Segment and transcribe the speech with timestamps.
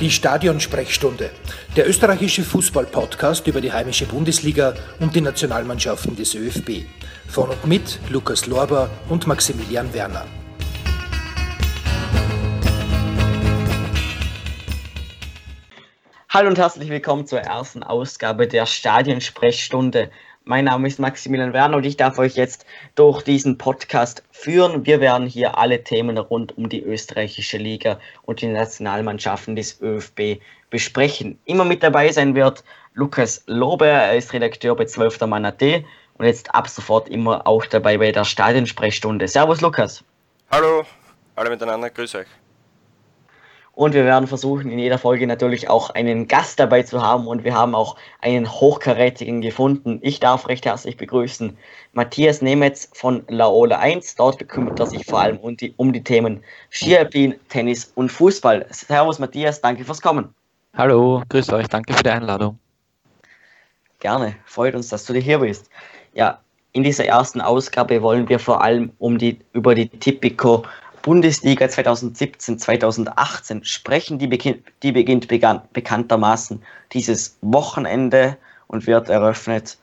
[0.00, 1.30] Die Stadionsprechstunde,
[1.76, 6.86] der österreichische Fußball-Podcast über die heimische Bundesliga und die Nationalmannschaften des ÖFB.
[7.28, 10.24] Von und mit Lukas Lorber und Maximilian Werner.
[16.30, 20.10] Hallo und herzlich willkommen zur ersten Ausgabe der Stadionsprechstunde.
[20.50, 24.84] Mein Name ist Maximilian Werner und ich darf euch jetzt durch diesen Podcast führen.
[24.84, 30.42] Wir werden hier alle Themen rund um die österreichische Liga und die Nationalmannschaften des ÖFB
[30.68, 31.38] besprechen.
[31.44, 35.20] Immer mit dabei sein wird Lukas Lober, er ist Redakteur bei 12.
[35.20, 35.62] Mann AT
[36.18, 39.28] und jetzt ab sofort immer auch dabei bei der Stadionsprechstunde.
[39.28, 40.02] Servus Lukas.
[40.50, 40.82] Hallo,
[41.36, 42.39] alle miteinander, grüß euch.
[43.72, 47.26] Und wir werden versuchen, in jeder Folge natürlich auch einen Gast dabei zu haben.
[47.26, 50.00] Und wir haben auch einen hochkarätigen gefunden.
[50.02, 51.56] Ich darf recht herzlich begrüßen
[51.92, 54.16] Matthias Nemetz von Laola 1.
[54.16, 58.66] Dort kümmert er sich vor allem um die, um die Themen Skialpin, Tennis und Fußball.
[58.70, 60.34] Servus Matthias, danke fürs Kommen.
[60.76, 62.58] Hallo, grüß euch, danke für die Einladung.
[63.98, 65.70] Gerne, freut uns, dass du hier bist.
[66.14, 66.40] Ja,
[66.72, 70.64] in dieser ersten Ausgabe wollen wir vor allem um die, über die Tipico
[71.02, 74.18] Bundesliga 2017-2018 sprechen.
[74.18, 76.62] Die, beginn, die beginnt begann, bekanntermaßen
[76.92, 79.78] dieses Wochenende und wird eröffnet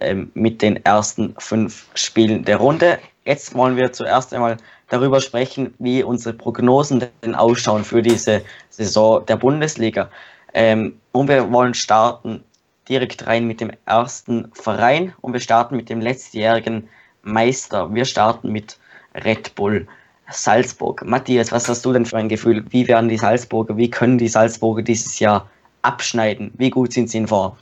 [0.00, 2.98] ähm, mit den ersten fünf Spielen der Runde.
[3.24, 4.56] Jetzt wollen wir zuerst einmal
[4.88, 10.10] darüber sprechen, wie unsere Prognosen denn ausschauen für diese Saison der Bundesliga.
[10.54, 12.42] Ähm, und wir wollen starten
[12.88, 16.88] direkt rein mit dem ersten Verein und wir starten mit dem letztjährigen
[17.22, 17.94] Meister.
[17.94, 18.78] Wir starten mit
[19.14, 19.86] Red Bull
[20.30, 21.04] Salzburg.
[21.04, 22.64] Matthias, was hast du denn für ein Gefühl?
[22.70, 25.48] Wie werden die Salzburger, wie können die Salzburger dieses Jahr
[25.82, 26.52] abschneiden?
[26.56, 27.52] Wie gut sind sie in Form?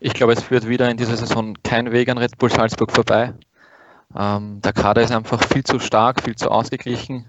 [0.00, 3.34] Ich glaube, es führt wieder in dieser Saison kein Weg an Red Bull Salzburg vorbei.
[4.16, 7.26] Ähm, der Kader ist einfach viel zu stark, viel zu ausgeglichen.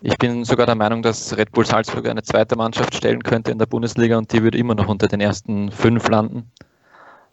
[0.00, 3.58] Ich bin sogar der Meinung, dass Red Bull Salzburg eine zweite Mannschaft stellen könnte in
[3.58, 6.50] der Bundesliga und die würde immer noch unter den ersten fünf landen.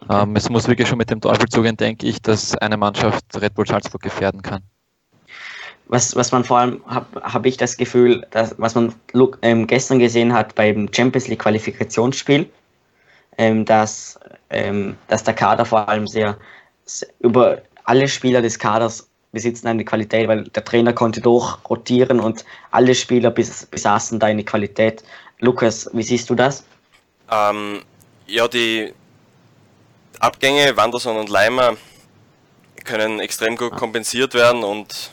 [0.09, 3.55] Ähm, es muss wirklich schon mit dem Teufel zugehen, denke ich, dass eine Mannschaft Red
[3.55, 4.61] Bull Salzburg gefährden kann
[5.89, 8.93] was, was man vor allem, habe hab ich das Gefühl, dass, was man
[9.41, 12.47] ähm, gestern gesehen hat beim Champions League Qualifikationsspiel,
[13.39, 14.19] ähm, dass,
[14.51, 16.37] ähm, dass der Kader vor allem sehr,
[16.85, 22.45] sehr, über alle Spieler des Kaders besitzen eine Qualität, weil der Trainer konnte durchrotieren und
[22.69, 25.03] alle Spieler bes, besaßen da eine Qualität.
[25.39, 26.63] Lukas, wie siehst du das?
[27.31, 27.81] Ähm,
[28.27, 28.93] ja, die
[30.19, 31.77] Abgänge, Wanderson und Leimer
[32.83, 35.11] können extrem gut kompensiert werden und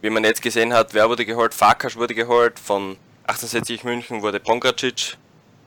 [0.00, 1.54] wie man jetzt gesehen hat, wer wurde geholt?
[1.54, 2.96] Farkas wurde geholt, von
[3.26, 5.16] 68 München wurde Pongracic,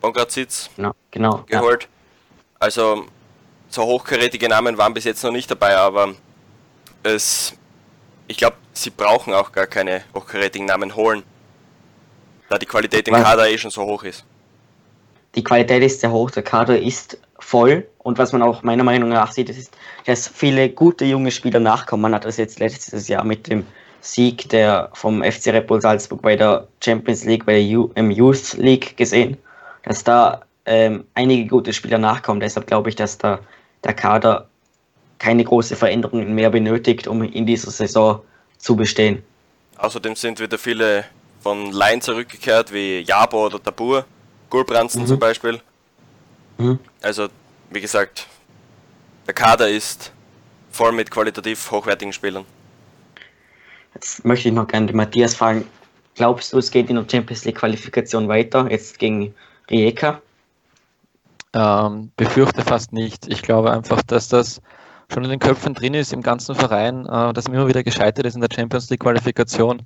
[0.01, 1.83] Pongracic genau, genau, geholt.
[1.83, 1.89] Ja.
[2.59, 3.05] Also
[3.69, 6.13] so hochkarätige Namen waren bis jetzt noch nicht dabei, aber
[7.03, 7.53] es,
[8.27, 11.23] ich glaube, sie brauchen auch gar keine hochkarätigen Namen holen,
[12.49, 13.23] da die Qualität im was?
[13.23, 14.25] Kader eh schon so hoch ist.
[15.35, 19.09] Die Qualität ist sehr hoch, der Kader ist voll und was man auch meiner Meinung
[19.09, 22.03] nach sieht, ist, dass viele gute junge Spieler nachkommen.
[22.03, 23.65] Man hat das jetzt letztes Jahr mit dem
[24.03, 28.11] Sieg der vom FC Red Bull Salzburg bei der Champions League, bei der U im
[28.11, 29.37] Youth League gesehen,
[29.83, 32.41] dass da ähm, einige gute Spieler nachkommen.
[32.41, 33.39] Deshalb glaube ich, dass da
[33.83, 34.49] der Kader
[35.19, 38.21] keine große Veränderungen mehr benötigt, um in dieser Saison
[38.57, 39.23] zu bestehen.
[39.77, 41.05] Außerdem sind wieder viele
[41.41, 44.05] von Laien zurückgekehrt, wie Jabo oder Tabur,
[44.49, 45.07] Gulbransen mhm.
[45.07, 45.61] zum Beispiel.
[46.57, 46.77] Mhm.
[47.01, 47.29] Also,
[47.69, 48.27] wie gesagt,
[49.27, 50.11] der Kader ist
[50.71, 52.45] voll mit qualitativ hochwertigen Spielern.
[53.93, 55.65] Jetzt möchte ich noch gerne Matthias fragen,
[56.15, 59.33] glaubst du, es geht in der Champions League Qualifikation weiter, jetzt gegen
[59.69, 60.21] Rijeka?
[61.53, 63.27] Ähm, befürchte fast nicht.
[63.27, 64.61] Ich glaube einfach, dass das
[65.11, 68.25] schon in den Köpfen drin ist, im ganzen Verein, äh, dass man immer wieder gescheitert
[68.25, 69.83] ist in der Champions League Qualifikation.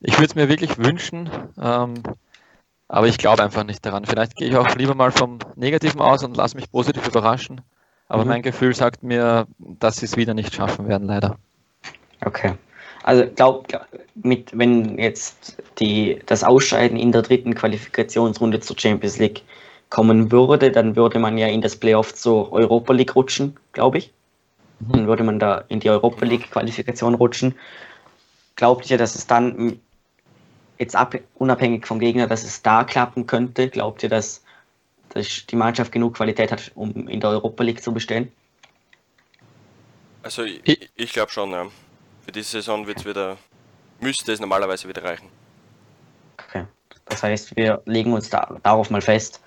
[0.00, 1.94] Ich würde es mir wirklich wünschen, ähm,
[2.88, 4.04] aber ich glaube einfach nicht daran.
[4.04, 7.62] Vielleicht gehe ich auch lieber mal vom Negativen aus und lasse mich positiv überraschen.
[8.08, 8.28] Aber mhm.
[8.28, 11.38] mein Gefühl sagt mir, dass sie es wieder nicht schaffen werden, leider.
[12.24, 12.54] Okay.
[13.04, 13.68] Also glaub,
[14.14, 19.42] mit, wenn jetzt die, das Ausscheiden in der dritten Qualifikationsrunde zur Champions League
[19.90, 24.10] kommen würde, dann würde man ja in das Playoff zur Europa League rutschen, glaube ich.
[24.80, 24.92] Mhm.
[24.92, 27.54] Dann würde man da in die Europa League Qualifikation rutschen.
[28.56, 29.78] Glaubt ihr, dass es dann
[30.78, 33.68] jetzt ab, unabhängig vom Gegner, dass es da klappen könnte?
[33.68, 34.42] Glaubt ihr, dass,
[35.10, 38.32] dass die Mannschaft genug Qualität hat, um in der Europa League zu bestehen?
[40.22, 41.66] Also ich, ich glaube schon, ja.
[42.24, 43.36] Für diese Saison wird's wieder,
[44.00, 45.28] müsste es normalerweise wieder reichen.
[46.48, 46.64] Okay.
[47.06, 49.42] Das heißt, wir legen uns da, darauf mal fest,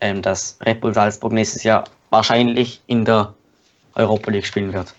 [0.00, 3.34] ähm, dass Red Bull Salzburg nächstes Jahr wahrscheinlich in der
[3.94, 4.94] Europa League spielen wird.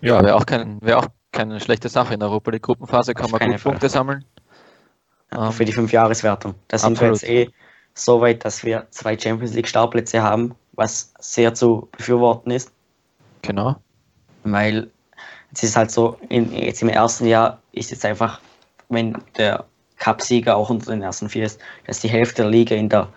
[0.00, 2.14] Ja, wäre auch, kein, wär auch keine schlechte Sache.
[2.14, 4.24] In der Europa League Gruppenphase kann man gut Punkte sammeln.
[5.32, 6.54] Ja, für die Fünfjahreswertung.
[6.68, 7.50] Da sind wir jetzt eh
[7.94, 12.72] so weit, dass wir zwei Champions League Startplätze haben, was sehr zu befürworten ist.
[13.42, 13.76] Genau.
[14.52, 14.90] Weil
[15.52, 18.40] es ist halt so, in, jetzt im ersten Jahr ist jetzt einfach,
[18.88, 19.64] wenn der
[19.98, 23.08] Cupsieger auch unter den ersten vier ist, dass die Hälfte der Liga in der,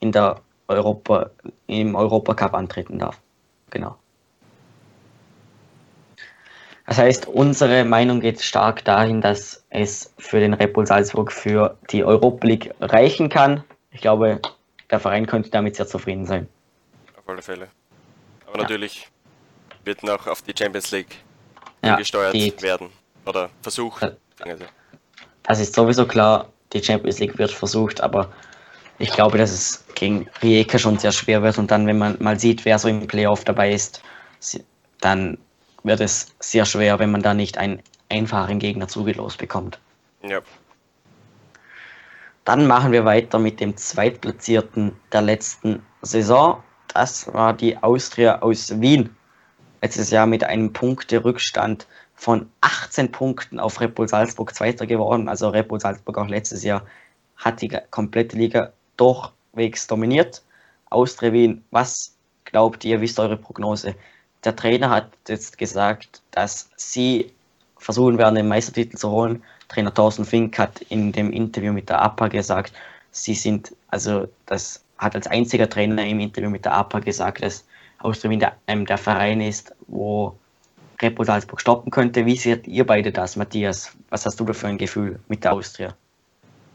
[0.00, 1.30] in der Europa,
[1.66, 3.20] im Europacup antreten darf.
[3.70, 3.96] Genau.
[6.86, 11.76] Das heißt, unsere Meinung geht stark dahin, dass es für den Red Bull Salzburg für
[11.90, 13.62] die Europa League reichen kann.
[13.92, 14.40] Ich glaube,
[14.90, 16.48] der Verein könnte damit sehr zufrieden sein.
[17.16, 17.68] Auf alle Fälle.
[18.46, 18.62] Aber ja.
[18.62, 19.11] natürlich
[19.84, 21.16] wird noch auf die Champions League
[21.84, 22.90] ja, gesteuert die, werden.
[23.26, 24.16] Oder versucht.
[25.42, 28.32] Das ist sowieso klar, die Champions League wird versucht, aber
[28.98, 32.38] ich glaube, dass es gegen Rijeka schon sehr schwer wird und dann, wenn man mal
[32.38, 34.02] sieht, wer so im Playoff dabei ist,
[35.00, 35.38] dann
[35.82, 39.78] wird es sehr schwer, wenn man da nicht einen einfachen Gegner zugelost bekommt.
[40.22, 40.40] Ja.
[42.44, 46.62] Dann machen wir weiter mit dem Zweitplatzierten der letzten Saison.
[46.88, 49.14] Das war die Austria aus Wien.
[49.82, 55.28] Letztes Jahr mit einem Punkterückstand von 18 Punkten auf Red Bull Salzburg Zweiter geworden.
[55.28, 56.86] Also Red Bull Salzburg auch letztes Jahr
[57.36, 60.42] hat die komplette Liga durchwegs dominiert.
[60.88, 62.14] Austria Wien, was
[62.44, 63.96] glaubt ihr, wie ist eure Prognose?
[64.44, 67.32] Der Trainer hat jetzt gesagt, dass sie
[67.76, 69.42] versuchen werden, den Meistertitel zu holen.
[69.68, 72.72] Trainer Thorsten Fink hat in dem Interview mit der APA gesagt,
[73.10, 77.64] sie sind, also das hat als einziger Trainer im Interview mit der APA gesagt, dass
[78.04, 80.36] Wien der, ähm, der Verein ist, wo
[81.10, 82.26] Bull Salzburg stoppen könnte.
[82.26, 83.92] Wie seht ihr beide das, Matthias?
[84.10, 85.94] Was hast du da für ein Gefühl mit der Austria?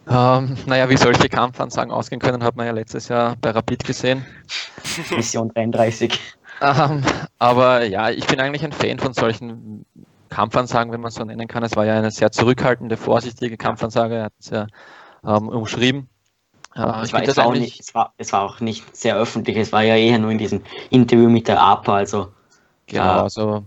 [0.10, 4.26] Ähm, naja, wie solche Kampfansagen ausgehen können, hat man ja letztes Jahr bei Rapid gesehen.
[5.16, 6.20] Mission 33.
[6.62, 7.04] Ähm,
[7.40, 9.86] aber ja, ich bin eigentlich ein Fan von solchen
[10.30, 11.64] Kampfansagen, wenn man so nennen kann.
[11.64, 14.16] Es war ja eine sehr zurückhaltende, vorsichtige Kampfansage.
[14.16, 14.68] Er hat es ja
[15.26, 16.10] ähm, umschrieben.
[16.78, 19.58] Äh, ich war, es, war nicht, es, war, es war auch nicht sehr öffentlich.
[19.58, 21.96] Es war ja eher nur in diesem Interview mit der APA.
[21.96, 22.32] Also,
[22.86, 23.64] genau, also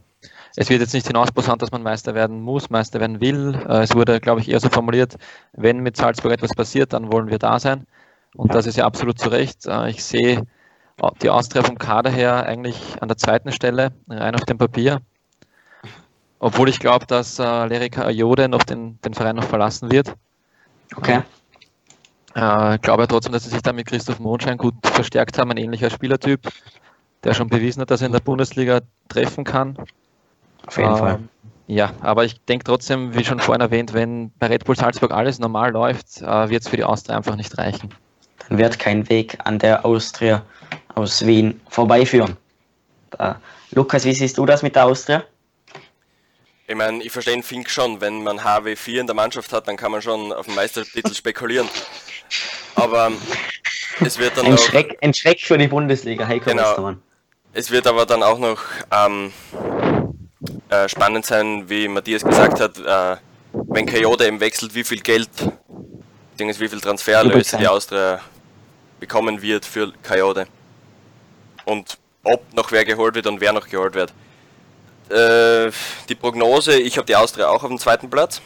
[0.57, 3.55] es wird jetzt nicht hinausposaunt, dass man Meister werden muss, Meister werden will.
[3.69, 5.17] Äh, es wurde, glaube ich, eher so formuliert,
[5.53, 7.87] wenn mit Salzburg etwas passiert, dann wollen wir da sein.
[8.37, 9.67] Und das ist ja absolut zu Recht.
[9.67, 10.47] Äh, ich sehe
[11.23, 15.01] die Austria vom Kader her eigentlich an der zweiten Stelle, rein auf dem Papier.
[16.41, 20.15] Obwohl ich glaube, dass äh, Lerika Ayode noch den, den Verein noch verlassen wird.
[20.95, 21.23] Okay.
[22.35, 25.57] Äh, ich glaube trotzdem, dass sie sich da mit Christoph Mondschein gut verstärkt haben, ein
[25.57, 26.49] ähnlicher Spielertyp,
[27.25, 29.77] der schon bewiesen hat, dass er in der Bundesliga treffen kann.
[30.67, 31.19] Auf jeden ähm, Fall.
[31.67, 35.39] Ja, aber ich denke trotzdem, wie schon vorhin erwähnt, wenn bei Red Bull Salzburg alles
[35.39, 37.95] normal läuft, äh, wird es für die Austria einfach nicht reichen.
[38.49, 40.45] Dann wird kein Weg an der Austria
[40.95, 42.37] aus Wien vorbeiführen.
[43.11, 43.41] Da.
[43.71, 45.25] Lukas, wie siehst du das mit der Austria?
[46.67, 49.77] Ich meine, ich verstehe den Fink schon, wenn man HW4 in der Mannschaft hat, dann
[49.77, 51.69] kann man schon auf den Meistertitel spekulieren.
[52.75, 53.13] Aber
[54.01, 57.03] es wird dann ein, auch, Schreck, ein Schreck für die Bundesliga, Heiko genau, Westermann.
[57.53, 58.61] Es wird aber dann auch noch
[58.93, 59.33] ähm,
[60.69, 63.17] äh, spannend sein, wie Matthias gesagt hat, äh,
[63.53, 65.29] wenn Coyote eben wechselt, wie viel Geld,
[66.37, 68.21] wie viel Transfererlöse die Austria
[69.01, 70.47] bekommen wird für Coyote.
[71.65, 74.13] Und ob noch wer geholt wird und wer noch geholt wird.
[75.11, 75.73] Äh,
[76.09, 78.41] die Prognose, ich habe die Austria auch auf dem zweiten Platz.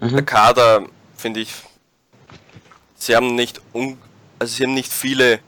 [0.00, 0.10] Mhm.
[0.12, 0.86] Der Kader,
[1.16, 1.54] finde ich,
[3.02, 3.98] sie haben nicht un
[4.38, 5.40] also sie haben nicht viele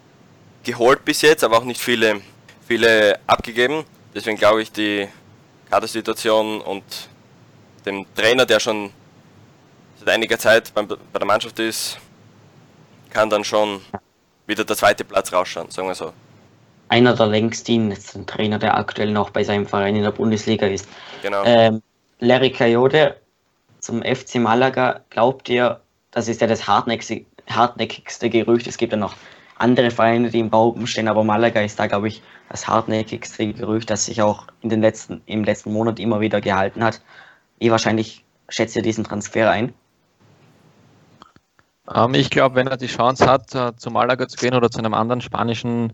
[0.63, 2.21] geholt bis jetzt, aber auch nicht viele,
[2.67, 3.85] viele abgegeben.
[4.15, 5.09] Deswegen glaube ich, die
[5.69, 6.85] Kadersituation und
[7.85, 8.91] dem Trainer, der schon
[9.99, 11.99] seit einiger Zeit beim, bei der Mannschaft ist,
[13.11, 13.81] kann dann schon
[14.47, 16.13] wieder der zweite Platz rausschauen, sagen wir so.
[16.89, 20.89] Einer der längstdienendsten Trainer, der aktuell noch bei seinem Verein in der Bundesliga ist.
[21.23, 21.43] Genau.
[21.45, 21.83] Ähm,
[22.21, 23.17] Larry Coyote
[23.81, 25.81] zum FC Malaga, glaubt ihr,
[26.13, 29.15] das ist ja das hartnäckigste, hartnäckigste Gerücht, es gibt ja noch
[29.57, 33.91] andere Vereine, die im Raum stehen, aber Malaga ist da, glaube ich, das hartnäckigste Gerücht,
[33.91, 37.01] das sich auch in den letzten, im letzten Monat immer wieder gehalten hat.
[37.59, 39.73] Wie wahrscheinlich schätzt ihr diesen Transfer ein?
[41.93, 44.79] Ähm, ich glaube, wenn er die Chance hat, äh, zu Malaga zu gehen oder zu
[44.79, 45.93] einem anderen spanischen,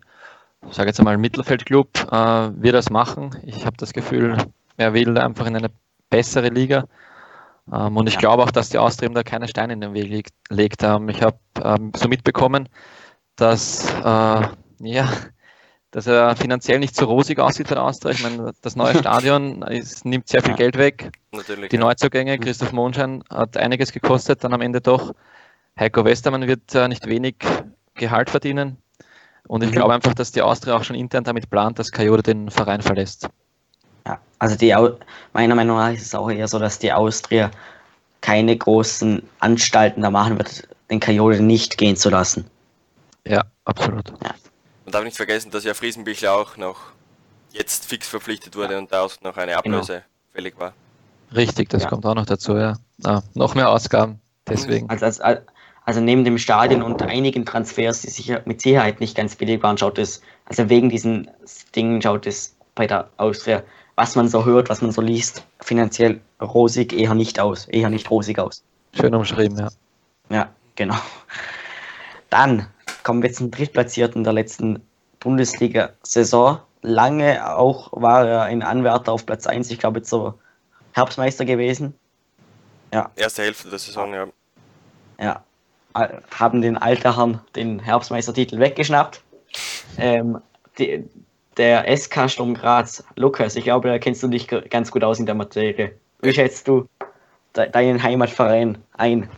[0.70, 3.36] sage jetzt einmal Mittelfeldclub, äh, wird er es machen.
[3.44, 4.36] Ich habe das Gefühl,
[4.76, 5.70] er will einfach in eine
[6.08, 6.84] bessere Liga.
[7.72, 10.82] Ähm, und ich glaube auch, dass die Austria da keine Steine in den Weg legt.
[10.82, 12.68] Ich habe ähm, so mitbekommen,
[13.36, 14.42] dass, äh,
[14.80, 15.08] ja,
[15.90, 18.12] dass er finanziell nicht so rosig aussieht für Austria.
[18.12, 21.10] Ich meine, das neue Stadion ist, nimmt sehr viel Geld weg.
[21.32, 21.78] Natürlich, die.
[21.78, 25.12] Neuzugänge, Christoph Mondschein, hat einiges gekostet, dann am Ende doch.
[25.78, 27.36] Heiko Westermann wird äh, nicht wenig
[27.94, 28.76] Gehalt verdienen.
[29.46, 32.50] Und ich glaube einfach, dass die Austria auch schon intern damit plant, dass Coyote den
[32.50, 33.28] Verein verlässt.
[34.10, 34.74] Ja, also die,
[35.32, 37.50] meiner Meinung nach ist es auch eher so, dass die Austria
[38.20, 42.50] keine großen Anstalten da machen wird, den Kajole nicht gehen zu lassen.
[43.24, 44.08] Ja, absolut.
[44.08, 44.34] Ja.
[44.84, 46.78] Man darf nicht vergessen, dass ja Friesenbichler auch noch
[47.52, 49.78] jetzt fix verpflichtet wurde und da auch noch eine genau.
[49.78, 50.04] Ablöse genau.
[50.32, 50.72] fällig war.
[51.34, 51.88] Richtig, das ja.
[51.88, 52.76] kommt auch noch dazu, ja.
[53.04, 54.90] Ah, noch mehr Ausgaben, deswegen.
[54.90, 55.42] Also, also,
[55.84, 59.78] also, neben dem Stadion und einigen Transfers, die sicher mit Sicherheit nicht ganz billig waren,
[59.78, 61.30] schaut es, also wegen diesen
[61.76, 63.62] Dingen schaut es bei der Austria,
[64.00, 68.10] was man so hört, was man so liest, finanziell rosig eher nicht aus, eher nicht
[68.10, 68.64] rosig aus.
[68.94, 69.68] Schön umschrieben, ja.
[70.30, 70.96] Ja, genau.
[72.30, 72.66] Dann
[73.02, 74.82] kommen wir zum Drittplatzierten der letzten
[75.18, 76.60] Bundesliga-Saison.
[76.80, 80.38] Lange auch war er ein Anwärter auf Platz 1, ich glaube zur
[80.92, 81.92] Herbstmeister gewesen.
[82.94, 83.10] Ja.
[83.16, 84.26] Erste Hälfte der Saison, ja.
[85.20, 85.44] Ja.
[86.38, 89.20] Haben den Alterherrn den Herbstmeistertitel weggeschnappt.
[89.98, 90.40] Ähm,
[90.78, 91.04] die,
[91.60, 95.26] der SK Sturm Graz, Lukas, ich glaube, da kennst du dich ganz gut aus in
[95.26, 95.92] der Materie.
[96.22, 96.88] Wie schätzt du
[97.54, 99.28] de deinen Heimatverein ein,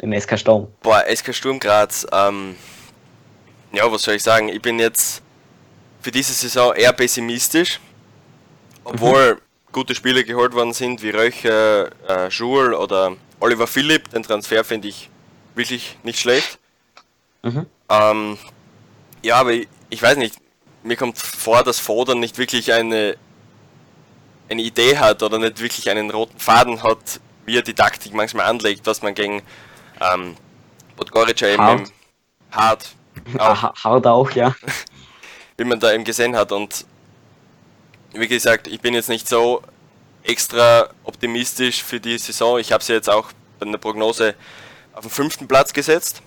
[0.00, 0.68] den SK Sturm?
[0.82, 2.54] Boah, SK Sturm Graz, ähm,
[3.72, 4.48] ja, was soll ich sagen?
[4.50, 5.20] Ich bin jetzt
[6.00, 7.80] für diese Saison eher pessimistisch,
[8.84, 9.38] obwohl mhm.
[9.72, 14.10] gute Spieler geholt worden sind, wie Röcher, äh, Schul oder Oliver Philipp.
[14.10, 15.10] Den Transfer finde ich
[15.56, 16.56] wirklich nicht schlecht.
[17.42, 17.66] Mhm.
[17.88, 18.38] Ähm,
[19.22, 20.36] ja, aber ich, ich weiß nicht,
[20.84, 23.16] mir kommt vor, dass Fodern nicht wirklich eine,
[24.48, 28.46] eine Idee hat oder nicht wirklich einen roten Faden hat, wie er die Taktik manchmal
[28.46, 29.42] anlegt, was man gegen
[30.00, 30.36] ähm,
[30.96, 31.90] Podgorica eben
[32.52, 32.94] hart.
[33.38, 34.54] Auch, hart auch, ja.
[35.56, 36.52] wie man da eben gesehen hat.
[36.52, 36.84] Und
[38.12, 39.62] wie gesagt, ich bin jetzt nicht so
[40.22, 42.58] extra optimistisch für die Saison.
[42.58, 44.34] Ich habe sie jetzt auch bei der Prognose
[44.92, 46.22] auf den fünften Platz gesetzt.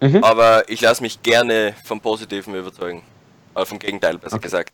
[0.00, 0.24] Mhm.
[0.24, 3.02] Aber ich lasse mich gerne vom Positiven überzeugen.
[3.58, 4.44] Oder vom Gegenteil, besser okay.
[4.44, 4.72] gesagt.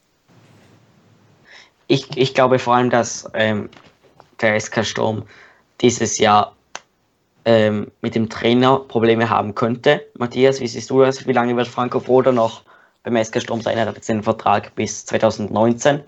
[1.86, 3.70] Ich, ich glaube vor allem, dass ähm,
[4.42, 5.22] der SK Sturm
[5.80, 6.54] dieses Jahr
[7.46, 10.04] ähm, mit dem Trainer Probleme haben könnte.
[10.18, 11.26] Matthias, wie siehst du das?
[11.26, 12.62] Wie lange wird Franco Foda noch
[13.02, 13.78] beim SK Sturm sein?
[13.78, 16.02] Er hat jetzt den Vertrag bis 2019.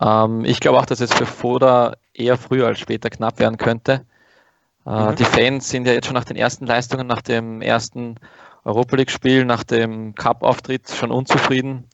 [0.00, 4.04] Ähm, ich glaube auch, dass es für Foda eher früher als später knapp werden könnte.
[4.86, 5.16] Äh, mhm.
[5.16, 8.14] Die Fans sind ja jetzt schon nach den ersten Leistungen, nach dem ersten
[8.64, 11.84] Europa League-Spiel nach dem Cup-Auftritt schon unzufrieden.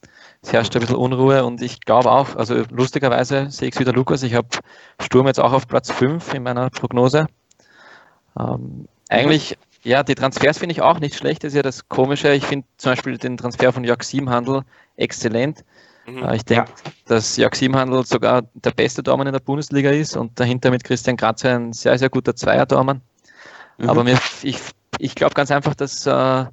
[0.41, 3.93] Es herrscht ein bisschen Unruhe und ich glaube auch, also lustigerweise sehe ich es wieder
[3.93, 4.47] Lukas, ich habe
[5.01, 7.27] Sturm jetzt auch auf Platz 5 in meiner Prognose.
[8.39, 12.33] Ähm, eigentlich, ja, die Transfers finde ich auch nicht schlecht, das ist ja das Komische.
[12.33, 14.61] Ich finde zum Beispiel den Transfer von Jörg Siebenhandel
[14.95, 15.63] exzellent.
[16.05, 16.23] Mhm.
[16.23, 16.91] Äh, ich denke, ja.
[17.05, 21.17] dass Jörg Siebenhandel sogar der beste Dormann in der Bundesliga ist und dahinter mit Christian
[21.17, 23.01] Kratzer ein sehr, sehr guter Zweier-Dormann.
[23.77, 23.89] Mhm.
[23.89, 24.59] Aber mir, ich,
[24.99, 26.45] ich glaube ganz einfach, dass äh,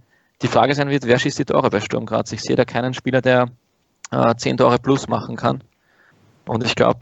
[0.44, 2.30] die Frage sein wird, wer schießt die Tore bei Sturm Graz?
[2.30, 3.48] Ich sehe da keinen Spieler, der
[4.10, 5.64] äh, 10 Tore plus machen kann.
[6.46, 7.00] Und ich glaube,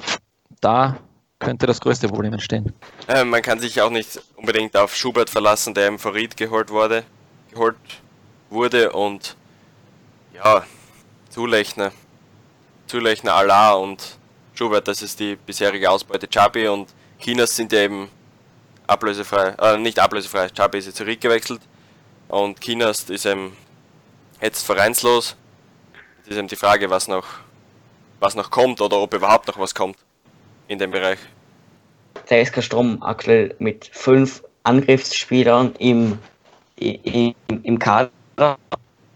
[0.60, 0.98] da
[1.40, 2.72] könnte das größte Problem entstehen.
[3.08, 7.02] Äh, man kann sich auch nicht unbedingt auf Schubert verlassen, der im Farid geholt wurde,
[7.50, 7.74] geholt
[8.48, 9.36] wurde und
[10.32, 10.62] ja,
[11.28, 11.90] Zulechner,
[12.86, 14.18] Zulechner Allah und
[14.54, 16.28] Schubert, das ist die bisherige Ausbeute.
[16.32, 18.08] Chabi und Chinas sind ja eben
[18.86, 21.60] ablösefrei, äh, nicht ablösefrei, Chabi ist jetzt zurückgewechselt
[22.32, 23.54] und Kinas ist eben
[24.40, 25.36] jetzt vereinslos.
[26.22, 27.26] Es ist eben die Frage, was noch,
[28.20, 29.96] was noch kommt oder ob überhaupt noch was kommt
[30.66, 31.18] in dem Bereich.
[32.30, 36.18] Der SK Strom aktuell mit fünf Angriffsspielern im,
[36.76, 38.10] im, im Kader.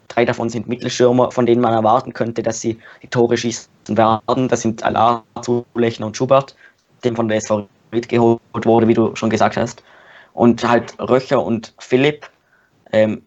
[0.08, 4.48] Drei davon sind Mittelschirmer, von denen man erwarten könnte, dass sie die Tore schießen werden.
[4.48, 6.54] Das sind Alar, Zulechner und Schubert,
[7.02, 9.82] dem von der SV geholt wurde, wie du schon gesagt hast.
[10.34, 12.28] Und halt Röcher und Philipp,
[12.92, 13.22] ähm,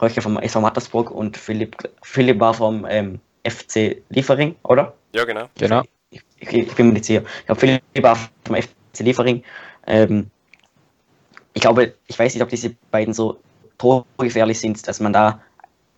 [0.00, 4.94] Röcher vom SV Mattersburg und Philipp, Philipp war vom ähm, FC Liefering, oder?
[5.14, 5.48] Ja, genau.
[5.56, 5.82] genau.
[6.10, 7.22] Ich, ich, ich bin mir nicht sicher.
[7.40, 9.42] Ich glaube, Philipp war vom FC Liefering.
[9.86, 10.30] Ähm,
[11.54, 13.40] ich glaube, ich weiß nicht, ob diese beiden so
[13.78, 15.40] torgefährlich sind, dass man da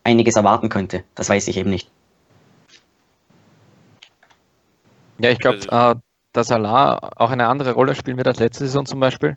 [0.04, 1.04] einiges erwarten könnte.
[1.14, 1.90] Das weiß ich eben nicht.
[5.18, 5.94] Ja, ich glaube, äh,
[6.32, 9.36] dass Salah auch eine andere Rolle spielen wird als letzte Saison zum Beispiel.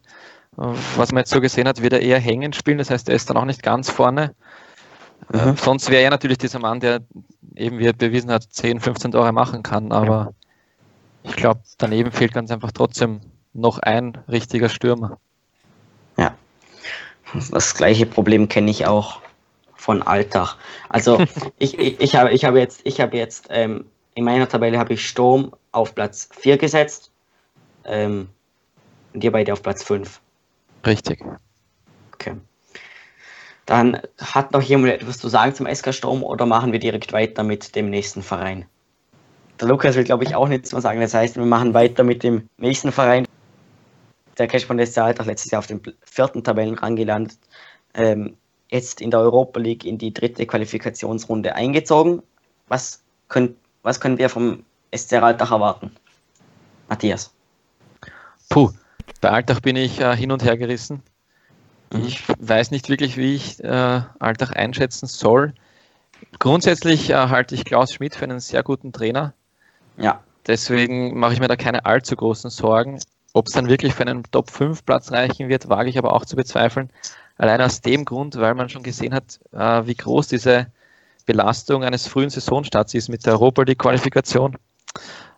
[0.57, 3.29] Was man jetzt so gesehen hat, wird er eher hängen spielen, das heißt, er ist
[3.29, 4.33] dann auch nicht ganz vorne.
[5.29, 5.39] Mhm.
[5.39, 7.01] Äh, sonst wäre er natürlich dieser Mann, der
[7.55, 10.33] eben, wie er bewiesen hat, 10, 15 Tore machen kann, aber
[11.23, 13.21] ich glaube, daneben fehlt ganz einfach trotzdem
[13.53, 15.17] noch ein richtiger Stürmer.
[16.17, 16.35] Ja,
[17.51, 19.21] das gleiche Problem kenne ich auch
[19.75, 20.55] von Alltag.
[20.89, 21.23] Also
[21.57, 24.93] ich, ich, ich, habe, ich habe jetzt, ich habe jetzt ähm, in meiner Tabelle habe
[24.93, 27.11] ich Sturm auf Platz 4 gesetzt
[27.85, 28.29] ähm,
[29.13, 30.21] und ihr beide auf Platz 5.
[30.85, 31.23] Richtig.
[32.13, 32.35] Okay.
[33.65, 37.43] Dann hat noch jemand etwas zu sagen zum SK Sturm oder machen wir direkt weiter
[37.43, 38.65] mit dem nächsten Verein?
[39.59, 41.01] Der Lukas will, glaube ich, auch nichts mehr sagen.
[41.01, 43.25] Das heißt, wir machen weiter mit dem nächsten Verein.
[44.37, 47.39] der Cashpoint ist ja auch letztes Jahr auf dem vierten Tabellenrang gelandet.
[47.93, 48.35] Ähm,
[48.69, 52.21] jetzt in der Europa League in die dritte Qualifikationsrunde eingezogen.
[52.67, 54.63] Was können, was können wir vom
[54.93, 55.91] SC Altach erwarten?
[56.89, 57.33] Matthias.
[58.49, 58.71] Puh,
[59.21, 61.01] bei Altach bin ich äh, hin und her gerissen.
[61.93, 62.05] Mhm.
[62.05, 65.53] Ich weiß nicht wirklich, wie ich äh, Altach einschätzen soll.
[66.39, 69.33] Grundsätzlich äh, halte ich Klaus Schmidt für einen sehr guten Trainer.
[69.97, 70.21] Ja.
[70.47, 72.99] Deswegen mache ich mir da keine allzu großen Sorgen.
[73.33, 76.25] Ob es dann wirklich für einen Top 5 Platz reichen wird, wage ich aber auch
[76.25, 76.89] zu bezweifeln.
[77.37, 80.67] Allein aus dem Grund, weil man schon gesehen hat, äh, wie groß diese
[81.25, 84.57] Belastung eines frühen Saisonstarts ist mit der Europa League Qualifikation.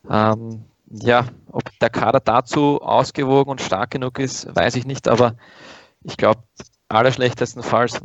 [0.10, 5.36] Ähm, ja, ob der Kader dazu ausgewogen und stark genug ist, weiß ich nicht, aber
[6.04, 6.44] ich glaube,
[6.90, 8.02] allerschlechtestenfalls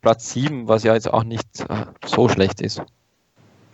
[0.00, 2.82] Platz 7, was ja jetzt auch nicht äh, so schlecht ist.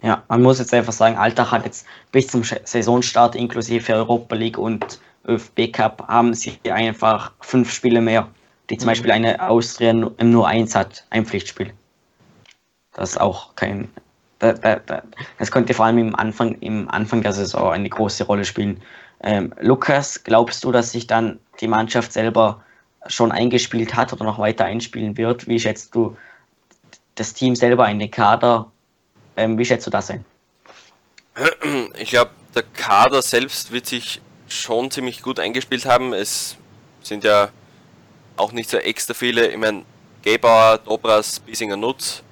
[0.02, 4.58] Ja, man muss jetzt einfach sagen, Alltag hat jetzt bis zum Saisonstart inklusive Europa League
[4.58, 8.28] und ÖFB Cup haben sie einfach fünf Spiele mehr,
[8.70, 8.90] die zum mhm.
[8.90, 11.72] Beispiel eine Austria nur eins hat, ein Pflichtspiel.
[12.92, 13.88] Das ist auch kein.
[14.38, 18.82] Das könnte vor allem im Anfang, im Anfang der Saison eine große Rolle spielen.
[19.22, 22.62] Ähm, Lukas, glaubst du, dass sich dann die Mannschaft selber
[23.06, 25.48] schon eingespielt hat oder noch weiter einspielen wird?
[25.48, 26.16] Wie schätzt du
[27.14, 28.70] das Team selber in den Kader?
[29.36, 30.24] Ähm, wie schätzt du das ein?
[31.98, 36.12] Ich glaube, der Kader selbst wird sich schon ziemlich gut eingespielt haben.
[36.12, 36.56] Es
[37.02, 37.48] sind ja
[38.36, 39.48] auch nicht so extra viele.
[39.48, 39.84] Ich meine,
[40.22, 42.22] Gebauer, Dobras, Biesinger Nutz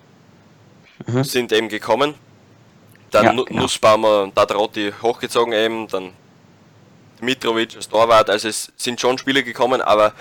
[1.06, 1.24] mhm.
[1.24, 2.14] sind eben gekommen.
[3.10, 3.62] Dann ja, genau.
[3.62, 6.12] Nussbaumer und Dadrati hochgezogen eben, dann
[7.20, 8.28] Mitrovic als Torwart.
[8.30, 10.12] Also es sind schon Spieler gekommen, aber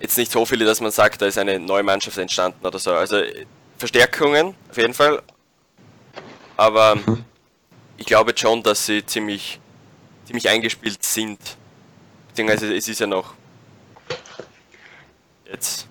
[0.00, 2.92] jetzt nicht so viele, dass man sagt, da ist eine neue Mannschaft entstanden oder so.
[2.92, 3.20] Also
[3.78, 5.22] Verstärkungen auf jeden Fall,
[6.56, 7.24] aber mhm.
[7.96, 9.60] ich glaube schon, dass sie ziemlich,
[10.26, 11.38] ziemlich eingespielt sind.
[12.28, 13.34] Beziehungsweise es ist ja noch.
[15.50, 15.86] Jetzt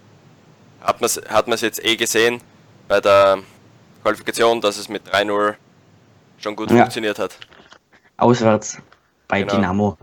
[0.81, 2.41] hat man es hat jetzt eh gesehen
[2.87, 3.39] bei der
[4.05, 5.55] Qualifikation, dass es mit 3-0
[6.37, 6.77] schon gut ja.
[6.77, 7.39] funktioniert hat.
[8.17, 8.77] Auswärts
[9.27, 9.55] bei genau.
[9.55, 9.97] Dynamo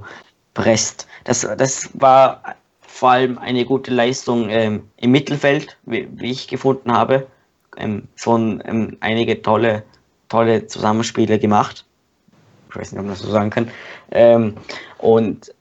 [0.54, 1.06] Brest.
[1.22, 6.92] Das, das war vor allem eine gute Leistung ähm, im Mittelfeld, wie, wie, ich gefunden
[6.92, 7.28] habe.
[7.76, 9.84] Ähm, schon ähm, einige tolle
[10.28, 11.84] tolle Zusammenspiele gemacht.
[12.70, 13.70] Ich weiß nicht, ob man das so sagen kann.
[14.10, 14.56] Ähm,
[14.98, 15.54] und,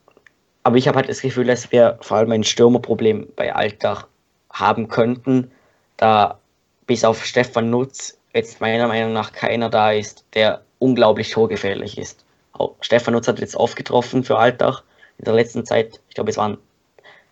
[0.64, 4.08] aber ich habe halt das Gefühl, dass wir vor allem ein Stürmerproblem bei Alltag
[4.52, 5.52] haben könnten,
[5.98, 6.40] da
[6.88, 12.26] bis auf Stefan Nutz jetzt meiner Meinung nach keiner da ist, der unglaublich torgefährlich ist.
[12.54, 14.84] Auch Stefan Nutz hat jetzt oft getroffen für Alltag
[15.18, 16.00] in der letzten Zeit.
[16.10, 16.58] Ich glaube, es waren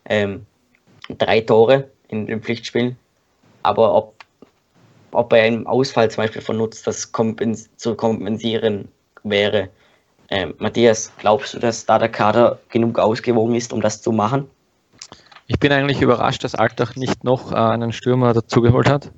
[0.05, 0.45] ähm,
[1.09, 2.97] drei Tore in den Pflichtspielen.
[3.63, 4.19] Aber ob
[5.12, 8.88] ob bei einem Ausfall zum Beispiel von Nutz das kompens zu kompensieren
[9.23, 9.69] wäre.
[10.29, 14.47] Ähm, Matthias, glaubst du, dass da der Kader genug ausgewogen ist, um das zu machen?
[15.47, 19.12] Ich bin eigentlich überrascht, dass Altach nicht noch äh, einen Stürmer dazugeholt hat.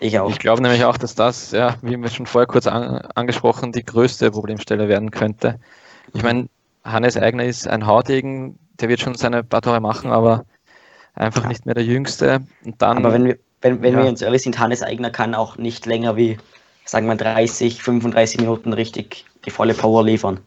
[0.00, 0.30] Ich auch.
[0.30, 3.84] Ich glaube nämlich auch, dass das, ja, wie wir schon vorher kurz an, angesprochen, die
[3.84, 5.58] größte Problemstelle werden könnte.
[6.14, 6.48] Ich meine,
[6.84, 10.44] Hannes Eigner ist ein Hautegen, der wird schon seine paar Tore machen, aber
[11.14, 11.48] einfach ja.
[11.48, 12.40] nicht mehr der Jüngste.
[12.64, 14.02] Und dann, aber wenn wir, wenn, wenn ja.
[14.02, 16.38] wir uns ehrlich sind, Hannes Eigner kann auch nicht länger wie,
[16.84, 20.40] sagen wir, 30, 35 Minuten richtig die volle Power liefern.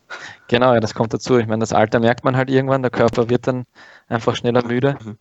[0.47, 1.37] Genau, ja, das kommt dazu.
[1.37, 3.65] Ich meine, das Alter merkt man halt irgendwann, der Körper wird dann
[4.07, 4.97] einfach schneller müde.
[5.03, 5.17] Mhm.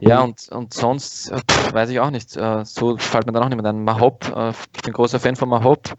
[0.00, 1.40] Ja, und, und sonst äh,
[1.72, 2.36] weiß ich auch nicht.
[2.36, 3.84] Äh, so fällt mir dann auch nicht mehr ein.
[3.84, 5.94] Mahop, äh, ich bin großer Fan von Mahop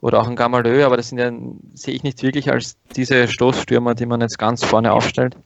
[0.00, 1.30] oder auch ein Gamalö, aber das sind ja,
[1.74, 5.36] sehe ich nicht wirklich als diese Stoßstürmer, die man jetzt ganz vorne aufstellt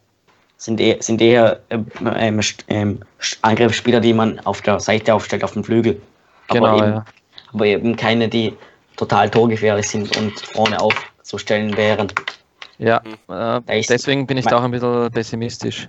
[0.59, 1.87] sind, eher, sind eher ähm,
[2.69, 3.01] ähm,
[3.43, 6.01] Angriffsspieler, die man auf der Seite aufstellt, auf dem Flügel.
[6.49, 7.05] Genau, aber, eben, ja.
[7.55, 8.55] aber eben keine, die
[8.97, 12.09] total torgefährlich sind und vorne aufzustellen wären.
[12.79, 15.89] Ja, äh, deswegen bin ich da auch ein bisschen pessimistisch.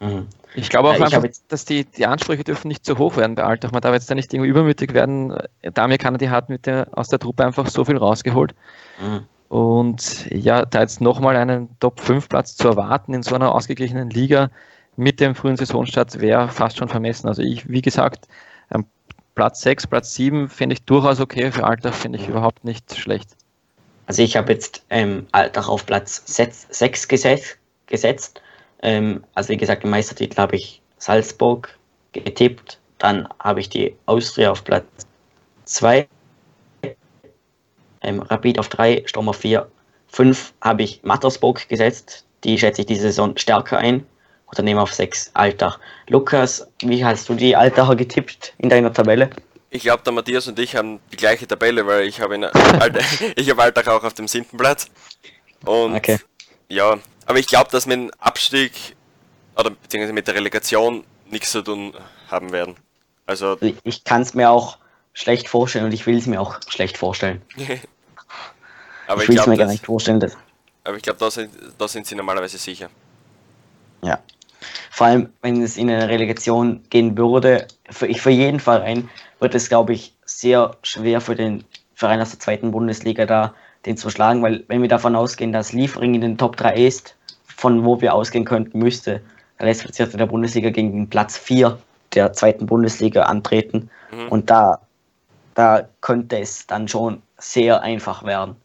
[0.00, 0.26] Mhm.
[0.56, 3.44] Ich glaube auch ja, einfach, dass die, die Ansprüche dürfen nicht zu hoch werden bei
[3.44, 3.72] Altach.
[3.72, 5.36] Man darf jetzt da nicht irgendwie übermütig werden.
[5.74, 8.54] Damir Kanadi hat mit der, aus der Truppe einfach so viel rausgeholt.
[9.00, 9.26] Mhm.
[9.48, 14.50] Und ja, da jetzt nochmal einen Top-5-Platz zu erwarten in so einer ausgeglichenen Liga
[14.96, 17.28] mit dem frühen Saisonstart wäre fast schon vermessen.
[17.28, 18.26] Also ich, wie gesagt,
[19.36, 23.36] Platz 6, Platz 7 finde ich durchaus okay, für Alltag finde ich überhaupt nicht schlecht.
[24.06, 27.58] Also ich habe jetzt ähm, Alltag auf Platz 6 gesetzt.
[27.86, 28.40] gesetzt.
[28.82, 31.76] Ähm, also wie gesagt, im Meistertitel habe ich Salzburg
[32.12, 34.86] getippt, dann habe ich die Austria auf Platz
[35.64, 36.08] 2
[38.02, 39.68] ähm, Rapid auf 3, Sturm auf 4.
[40.08, 42.24] 5 habe ich Mattersburg gesetzt.
[42.44, 44.06] Die schätze ich diese Saison stärker ein.
[44.50, 45.80] Oder nehme auf 6 Altach.
[46.08, 49.30] Lukas, wie hast du die Altacher getippt in deiner Tabelle?
[49.70, 53.00] Ich glaube, der Matthias und ich haben die gleiche Tabelle, weil ich habe Alter,
[53.36, 54.88] ich habe Altach auch auf dem siebten Platz.
[55.64, 56.18] Und okay.
[56.68, 58.96] ja, aber ich glaube, dass mit dem Abstieg
[59.56, 61.92] oder beziehungsweise mit der Relegation nichts zu tun
[62.30, 62.76] haben werden.
[63.26, 64.78] Also Ich, kann es mir auch
[65.12, 67.42] schlecht vorstellen und ich will es mir auch schlecht vorstellen.
[69.08, 70.20] aber ich will es mir gar nicht vorstellen.
[70.20, 70.36] Dass,
[70.84, 72.88] aber ich glaube, da sind, da sind sie normalerweise sicher.
[74.02, 74.18] ja.
[74.90, 79.54] Vor allem, wenn es in eine Relegation gehen würde, für, ich, für jeden Verein wird
[79.54, 83.54] es, glaube ich, sehr schwer für den Verein aus der zweiten Bundesliga da
[83.86, 87.16] den zu schlagen, weil wenn wir davon ausgehen, dass Liefering in den Top 3 ist,
[87.44, 89.22] von wo wir ausgehen könnten, müsste
[89.58, 91.78] der letztplatzierte der Bundesliga gegen den Platz 4
[92.14, 93.90] der zweiten Bundesliga antreten.
[94.12, 94.28] Mhm.
[94.28, 94.80] Und da,
[95.54, 98.56] da könnte es dann schon sehr einfach werden.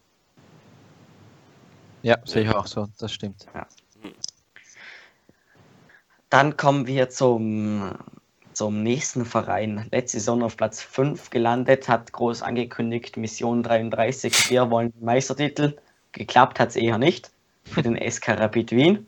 [2.02, 3.46] Ja, sehe ich auch so, das stimmt.
[6.30, 7.92] Dann kommen wir zum,
[8.54, 9.86] zum nächsten Verein.
[9.90, 15.76] Letzte Saison auf Platz 5 gelandet, hat groß angekündigt, Mission 33, wir wollen den Meistertitel.
[16.12, 17.30] Geklappt hat es eher nicht
[17.64, 19.06] für den SK Rapid Wien.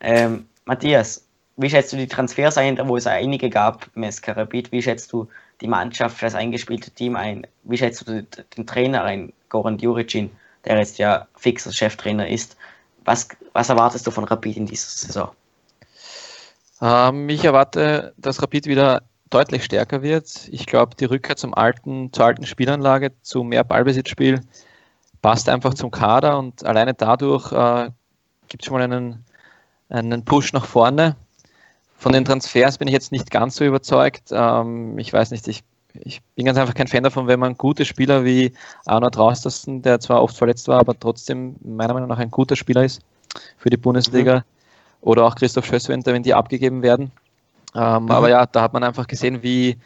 [0.00, 1.26] Ähm, Matthias,
[1.56, 4.72] wie schätzt du die Transfers ein, wo es einige gab im SK Rapid?
[4.72, 5.28] Wie schätzt du
[5.60, 7.46] die Mannschaft, das eingespielte Team ein?
[7.64, 10.30] Wie schätzt du den Trainer ein, Goran Juricin,
[10.64, 12.56] der jetzt ja fixer Cheftrainer ist?
[13.04, 15.30] Was, was erwartest du von Rapid in dieser Saison?
[16.80, 20.48] Ähm, ich erwarte, dass Rapid wieder deutlich stärker wird.
[20.50, 24.40] Ich glaube, die Rückkehr zum alten, zur alten Spielanlage, zu mehr Ballbesitzspiel
[25.22, 27.90] passt einfach zum Kader und alleine dadurch äh,
[28.48, 29.24] gibt es schon mal einen,
[29.88, 31.16] einen Push nach vorne.
[31.98, 34.30] Von den Transfers bin ich jetzt nicht ganz so überzeugt.
[34.32, 35.62] Ähm, ich weiß nicht, ich,
[35.92, 38.52] ich bin ganz einfach kein Fan davon, wenn man gute Spieler wie
[38.86, 42.84] Arnold Raustersen, der zwar oft verletzt war, aber trotzdem meiner Meinung nach ein guter Spieler
[42.84, 43.02] ist
[43.58, 44.44] für die Bundesliga, mhm.
[45.00, 47.10] Oder auch Christoph Schösswenter, wenn die abgegeben werden.
[47.74, 48.10] Ähm, mhm.
[48.10, 49.76] Aber ja, da hat man einfach gesehen, wie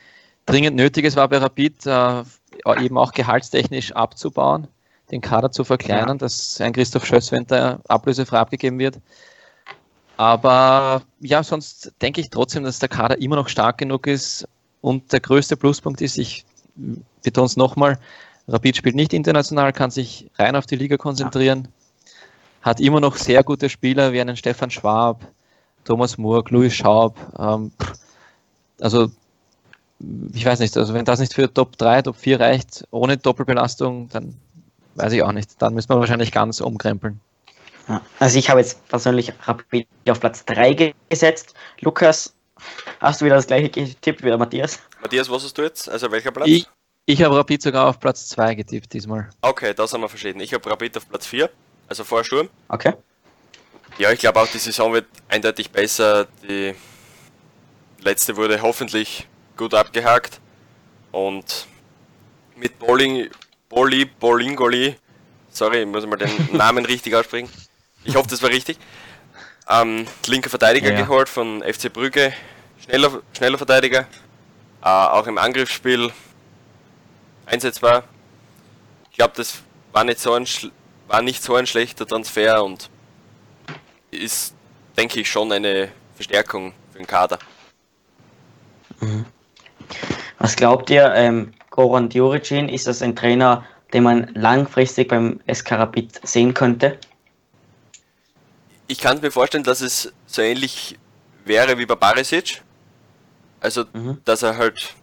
[0.47, 2.23] dringend nötig es war bei Rapid, äh,
[2.81, 4.69] eben auch gehaltstechnisch abzubauen,
[5.11, 6.19] den Kader zu verkleinern, ja.
[6.19, 8.99] dass ein Christoph Schösswenter ablösefrei abgegeben wird.
[10.17, 14.49] Aber ja, sonst denke ich trotzdem, dass der Kader immer noch stark genug ist.
[14.81, 16.45] Und der größte Pluspunkt ist, ich
[17.23, 17.99] betone es nochmal,
[18.47, 21.71] Rapid spielt nicht international, kann sich rein auf die Liga konzentrieren, ja.
[22.65, 25.21] Hat immer noch sehr gute Spieler wie einen Stefan Schwab,
[25.85, 27.17] Thomas Murk, Louis Schaub.
[27.39, 27.71] Ähm,
[28.81, 29.11] also
[30.33, 34.09] ich weiß nicht, also wenn das nicht für Top 3, Top 4 reicht, ohne Doppelbelastung,
[34.09, 34.35] dann
[34.95, 35.61] weiß ich auch nicht.
[35.61, 37.21] Dann müssen wir wahrscheinlich ganz umkrempeln.
[38.19, 41.55] Also ich habe jetzt persönlich Rapid auf Platz 3 gesetzt.
[41.81, 42.35] Lukas,
[42.99, 44.81] hast du wieder das gleiche getippt wie der Matthias?
[45.03, 45.91] Matthias, was hast du jetzt?
[45.91, 46.49] Also welcher Platz?
[46.49, 46.67] Ich,
[47.05, 49.29] ich habe Rapid sogar auf Platz 2 getippt diesmal.
[49.43, 50.41] Okay, das haben wir verschieden.
[50.41, 51.51] Ich habe Rapid auf Platz 4,
[51.89, 52.49] also vor Sturm.
[52.69, 52.95] Okay.
[53.99, 56.27] Ja, ich glaube auch, die Saison wird eindeutig besser.
[56.43, 56.75] Die
[58.01, 60.41] letzte wurde hoffentlich gut abgehakt.
[61.13, 61.67] Und
[62.57, 63.31] mit Bowling,
[63.69, 64.97] Boli, Bolingoli,
[65.51, 67.49] sorry, ich muss mal den Namen richtig aussprechen.
[68.05, 68.79] Ich hoffe, das war richtig.
[69.69, 72.35] Ähm, linker Verteidiger ja, geholt von FC Brügge,
[72.85, 74.07] schneller, schneller Verteidiger,
[74.83, 76.13] äh, auch im Angriffsspiel
[77.47, 78.05] einsetzbar.
[79.11, 80.47] Ich glaube, das war nicht so ein
[81.09, 82.91] war nicht so ein schlechter Transfer und
[84.11, 84.55] ist,
[84.97, 87.39] denke ich, schon eine Verstärkung für den Kader.
[89.01, 89.27] Mhm.
[90.39, 95.73] Was glaubt ihr, ähm, Goran Djuricin, ist das ein Trainer, den man langfristig beim SK
[95.73, 96.99] Rapid sehen könnte?
[98.87, 100.99] Ich kann mir vorstellen, dass es so ähnlich
[101.45, 102.63] wäre wie bei Barisic.
[103.61, 104.21] Also, mhm.
[104.25, 104.95] dass er halt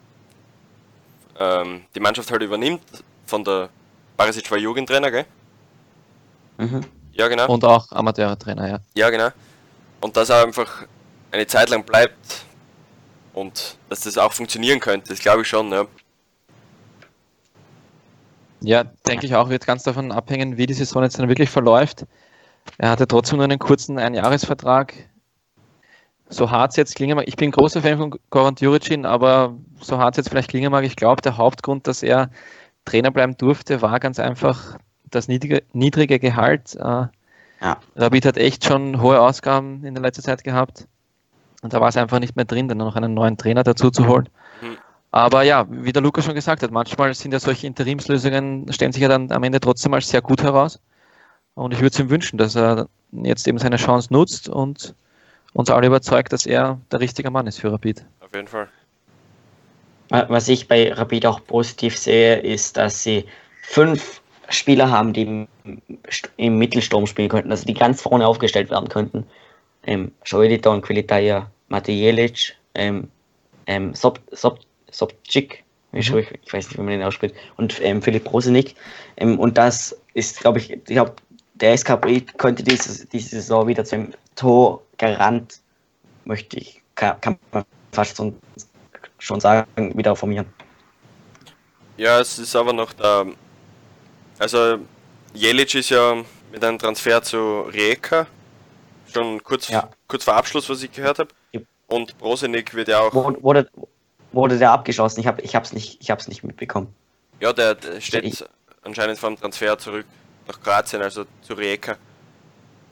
[1.39, 2.83] ähm, die Mannschaft halt übernimmt
[3.25, 3.69] von der
[4.17, 5.25] Barisic war Jugendtrainer, gell?
[6.61, 6.81] Mhm.
[7.13, 7.47] Ja, genau.
[7.47, 8.79] Und auch Amateurtrainer, ja.
[8.93, 9.29] Ja, genau.
[9.99, 10.85] Und dass er einfach
[11.31, 12.45] eine Zeit lang bleibt
[13.33, 15.85] und dass das auch funktionieren könnte, das glaube ich schon, ja.
[18.61, 22.05] Ja, denke ich auch, wird ganz davon abhängen, wie die Saison jetzt dann wirklich verläuft.
[22.77, 24.93] Er hatte trotzdem nur einen kurzen Einjahresvertrag.
[26.29, 29.97] So hart es jetzt klingen mag, ich bin großer Fan von Goran Juricin, aber so
[29.97, 32.29] hart es jetzt vielleicht klingen mag, ich glaube, der Hauptgrund, dass er
[32.85, 34.77] Trainer bleiben durfte, war ganz einfach
[35.11, 36.75] das niedrige, niedrige Gehalt.
[36.75, 37.07] Äh,
[37.61, 37.77] ja.
[37.95, 40.87] Rabid hat echt schon hohe Ausgaben in der letzten Zeit gehabt.
[41.61, 44.07] Und da war es einfach nicht mehr drin, dann noch einen neuen Trainer dazu zu
[44.07, 44.27] holen.
[44.61, 44.77] Mhm.
[45.11, 49.01] Aber ja, wie der Lukas schon gesagt hat, manchmal sind ja solche Interimslösungen, stellen sich
[49.01, 50.79] ja dann am Ende trotzdem als sehr gut heraus.
[51.53, 54.95] Und ich würde es ihm wünschen, dass er jetzt eben seine Chance nutzt und
[55.53, 58.05] uns alle überzeugt, dass er der richtige Mann ist für Rapid.
[58.21, 58.69] Auf jeden Fall.
[60.09, 63.25] Was ich bei Rapid auch positiv sehe, ist, dass sie
[63.61, 64.20] fünf
[64.53, 65.47] Spieler haben, die
[66.37, 69.25] im, Mittelsturm spielen könnten, also die ganz vorne aufgestellt werden könnten.
[69.83, 73.09] Ähm, Joeliton, Quilitaya, Matej Jelic, ähm,
[73.67, 74.59] ähm, Sob, Sob,
[74.91, 75.99] Sobczyk, mhm.
[75.99, 78.75] ich, ich, weiß nicht, wie man den ausspricht, und ähm, Philipp Rosenik.
[79.17, 81.13] Ähm, und das ist, glaube ich, ich glaube,
[81.55, 85.59] der SKP könnte diese, diese Saison wieder zum Torgarant
[86.25, 88.35] möchte ich, kann, kann man fast schon,
[89.19, 90.47] schon sagen, wieder formieren.
[91.97, 93.25] Ja, es ist aber noch da.
[94.41, 94.79] Also,
[95.35, 96.15] Jelic ist ja
[96.51, 98.25] mit einem Transfer zu Rijeka.
[99.13, 99.87] Schon kurz, Ja.
[100.07, 101.29] kurz vor Abschluss, was ich gehört habe.
[101.51, 101.59] Ja.
[101.87, 103.13] Und Brosenik wird ja auch.
[103.13, 103.69] Wurde,
[104.31, 105.19] wurde, der abgeschossen?
[105.19, 106.91] Ich habe ich hab's nicht, ich hab's nicht mitbekommen.
[107.39, 108.43] Ja, der, der steht Ich-
[108.81, 110.07] anscheinend vom Transfer zurück
[110.47, 111.97] nach Kroatien, also zu Rijeka.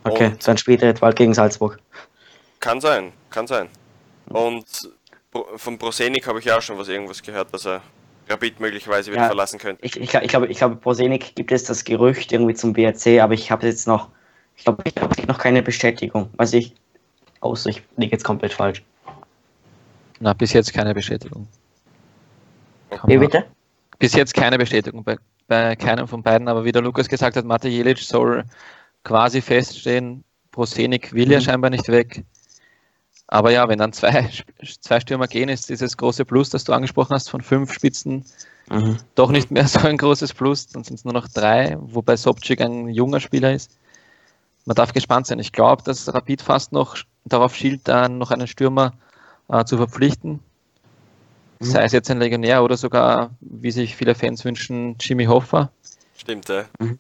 [0.03, 1.79] Okay, Und- so ein später Wahl gegen Salzburg.
[2.59, 3.69] Kann sein, kann sein.
[4.27, 4.65] Und
[5.31, 7.81] Bro- von Brosenik habe ich auch schon was irgendwas gehört, dass er
[8.29, 9.27] Rapid möglicherweise wieder Ja.
[9.27, 9.83] verlassen könnte.
[9.83, 13.33] Ich, ich, ich glaube, ich glaube, Prosenik gibt es das Gerücht irgendwie zum BRC, aber
[13.33, 14.09] ich habe jetzt noch,
[14.55, 16.29] ich glaube, ich habe noch keine Bestätigung.
[16.37, 16.75] Also ich,
[17.41, 18.83] außer ich liege jetzt komplett falsch.
[20.19, 21.47] Na, bis jetzt keine Bestätigung.
[23.05, 23.45] Wie bitte?
[23.97, 27.45] Bis jetzt keine Bestätigung bei, bei keinem von beiden, aber wie der Lukas gesagt hat,
[27.45, 28.43] Mate Jelic soll
[29.03, 30.23] quasi feststehen.
[30.51, 31.43] Prosenik will ja Mhm.
[31.43, 32.23] scheinbar nicht weg.
[33.31, 34.29] Aber ja, wenn dann zwei,
[34.81, 38.25] zwei Stürmer gehen, ist dieses große Plus, das du angesprochen hast, von fünf Spitzen
[38.69, 38.97] Mhm.
[39.15, 40.67] doch nicht mehr so ein großes Plus.
[40.67, 43.71] Dann sind es nur noch drei, wobei Sobczyk ein junger Spieler ist.
[44.65, 45.39] Man darf gespannt sein.
[45.39, 48.93] Ich glaube, dass Rapid fast noch darauf schielt, dann noch einen Stürmer
[49.47, 50.39] äh, zu verpflichten.
[51.59, 51.65] Mhm.
[51.65, 55.71] Sei es jetzt ein Legionär oder sogar, wie sich viele Fans wünschen, Jimmy Hoffa.
[56.15, 56.65] Stimmt, ja.
[56.79, 56.99] Mhm.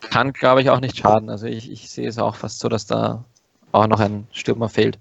[0.00, 1.30] Kann, glaube ich, auch nicht schaden.
[1.30, 3.24] Also ich, ich sehe es auch fast so, dass da
[3.72, 4.98] auch noch ein Stürmer fehlt.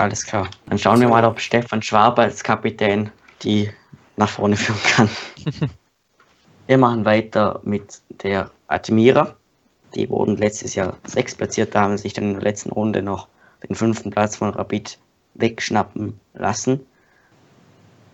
[0.00, 0.48] Alles klar.
[0.64, 3.10] Dann schauen wir mal, ob Stefan Schwab als Kapitän
[3.42, 3.70] die
[4.16, 5.10] nach vorne führen kann.
[6.66, 9.36] wir machen weiter mit der Admira.
[9.94, 13.28] Die wurden letztes Jahr sechs platziert, da haben sich dann in der letzten Runde noch
[13.68, 14.98] den fünften Platz von Rapid
[15.34, 16.80] wegschnappen lassen.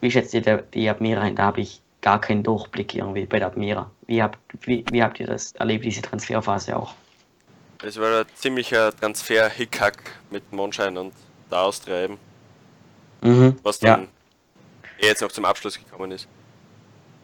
[0.01, 1.37] Wie schätzt ihr die Admira ein?
[1.37, 3.89] Da habe ich gar keinen Durchblick irgendwie bei der Admira.
[4.09, 6.95] Wie habt, wie, wie habt ihr das erlebt, diese Transferphase auch?
[7.85, 9.99] Es war ein ziemlicher Transfer-Hickhack
[10.33, 11.13] mit Mondschein und
[11.51, 12.19] der Austria eben,
[13.23, 13.57] Mhm.
[13.63, 13.97] was Ja.
[13.97, 14.09] dann
[15.01, 16.27] eh jetzt noch zum Abschluss gekommen ist.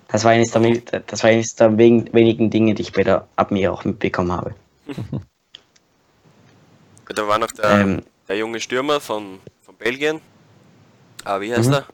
[0.08, 3.72] Das war eines der, das war eines der wenigen Dinge, die ich bei der Admira
[3.72, 4.54] auch mitbekommen habe.
[7.14, 8.02] Da war noch der, Ähm.
[8.28, 10.20] der junge Stürmer von, von Belgien.
[11.24, 11.74] Ah, wie heißt Mhm.
[11.74, 11.86] er?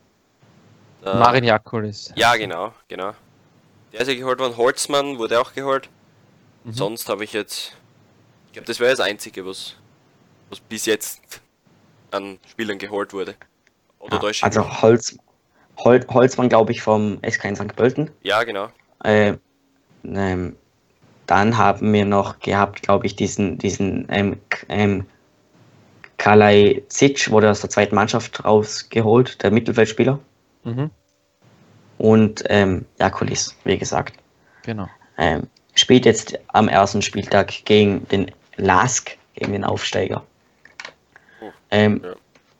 [1.04, 2.12] Der, Marin Jakulis.
[2.14, 3.14] Ja, genau, genau.
[3.92, 4.56] Der ist ja geholt worden.
[4.56, 5.88] Holzmann wurde auch geholt.
[6.64, 6.72] Mhm.
[6.72, 7.72] Sonst habe ich jetzt.
[8.46, 9.74] Ich glaube, das wäre das Einzige, was,
[10.50, 11.40] was bis jetzt
[12.11, 13.35] an Spielern geholt wurde.
[13.99, 14.83] Oder Ja, ich also?
[14.83, 15.16] Holz,
[15.79, 17.77] Hol, Holzmann, glaube ich, vom SK in St.
[17.77, 18.11] Pölten.
[18.23, 18.68] Ja, genau.
[19.05, 19.35] Äh,
[20.05, 20.57] ähm,
[21.27, 25.07] dann haben wir noch gehabt, glaube ich, diesen, diesen ähm, ähm,
[26.16, 30.18] Kalaj Zic wurde aus der zweiten Mannschaft rausgeholt, der Mittelfeldspieler.
[30.64, 30.90] Mhm.
[31.99, 34.14] Und ähm, Jakulis, wie gesagt.
[34.64, 34.88] Genau.
[35.16, 40.25] Ähm, spielt jetzt am ersten Spieltag gegen den Lask, gegen den Aufsteiger.
[41.70, 42.14] Ähm, ja.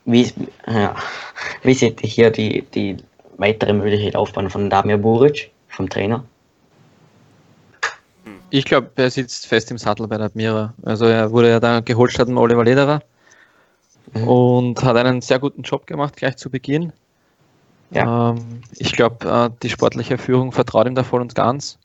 [0.05, 0.33] wie,
[0.67, 0.95] ja,
[1.63, 2.97] wie seht ihr hier die, die
[3.37, 6.23] weitere mögliche Laufbahn von Damir Buric, vom Trainer?
[8.51, 10.73] Ich glaube, er sitzt fest im Sattel bei der Admira.
[10.83, 13.01] Also er wurde ja da geholt statt dem Oliver Lederer
[14.13, 14.27] Mhm.
[14.27, 16.93] und hat einen sehr guten Job gemacht gleich zu Beginn.
[17.91, 18.31] Ja.
[18.31, 21.77] Ähm, ich glaube, äh, die sportliche Führung vertraut ihm da voll und ganz.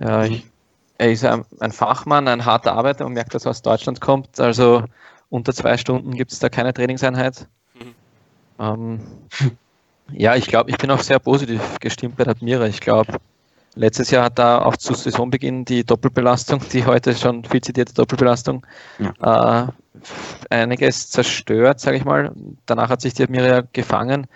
[0.00, 0.32] Ja, Mhm.
[0.32, 0.46] ich,
[0.98, 3.04] er ist ein, ein Fachmann, ein harter Arbeiter.
[3.04, 4.40] Man merkt, dass er aus Deutschland kommt.
[4.40, 4.84] Also
[5.30, 7.46] unter zwei Stunden gibt es da keine Trainingseinheit.
[7.74, 7.94] Mhm.
[8.58, 9.00] Ähm,
[10.12, 12.66] ja, ich glaube, ich bin auch sehr positiv gestimmt bei der Admira.
[12.66, 13.18] Ich glaube,
[13.74, 18.64] letztes Jahr hat da auch zu Saisonbeginn die Doppelbelastung, die heute schon viel zitierte Doppelbelastung,
[19.20, 19.66] äh,
[20.50, 22.32] einiges zerstört, sage ich mal.
[22.66, 24.26] Danach hat sich die Admira ja gefangen.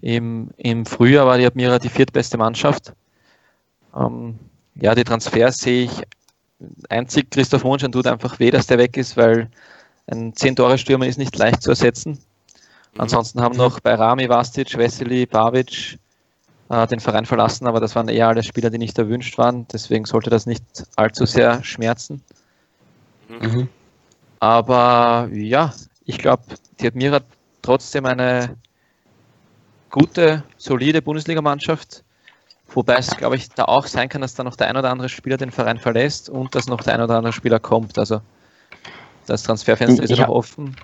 [0.00, 2.92] Im, Im Frühjahr war die Admira die viertbeste Mannschaft.
[3.94, 4.38] Ähm,
[4.74, 6.02] ja, die Transfers sehe ich
[6.88, 9.48] einzig Christoph Mondschein tut einfach weh, dass der weg ist, weil
[10.06, 12.18] ein 10-Tore-Stürmer ist nicht leicht zu ersetzen.
[12.96, 15.98] Ansonsten haben noch bei Rami, Vastic, Veseli, Bavic
[16.68, 19.66] äh, den Verein verlassen, aber das waren eher alle Spieler, die nicht erwünscht waren.
[19.72, 20.64] Deswegen sollte das nicht
[20.96, 22.22] allzu sehr schmerzen.
[23.28, 23.68] Mhm.
[24.40, 25.72] Aber ja,
[26.04, 26.42] ich glaube,
[26.80, 27.24] die Admira hat
[27.62, 28.56] trotzdem eine
[29.90, 32.04] gute, solide Bundesligamannschaft.
[32.68, 35.08] Wobei es, glaube ich, da auch sein kann, dass da noch der ein oder andere
[35.08, 37.98] Spieler den Verein verlässt und dass noch der ein oder andere Spieler kommt.
[37.98, 38.20] Also
[39.26, 40.76] das Transferfenster ist ja Ich noch offen.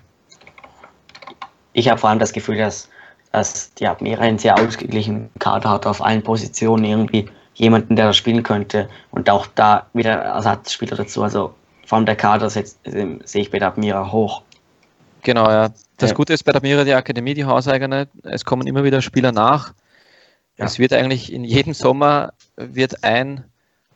[1.73, 2.89] Ich habe vor allem das Gefühl, dass,
[3.33, 8.13] dass die Admira einen sehr ausgeglichenen Kader hat, auf allen Positionen irgendwie jemanden, der da
[8.13, 11.23] spielen könnte und auch da wieder Ersatzspieler dazu.
[11.23, 11.55] Also
[11.87, 14.43] vor allem der Kader setzt, ähm, sehe ich bei der Admira hoch.
[15.23, 15.71] Genau, ja.
[15.99, 16.15] Das.
[16.15, 18.09] Gute ist bei der Admira die Akademie, die hauseigene.
[18.23, 19.75] Es kommen immer wieder Spieler nach.
[20.57, 20.65] Ja.
[20.65, 23.45] Es wird eigentlich in jedem Sommer wird ein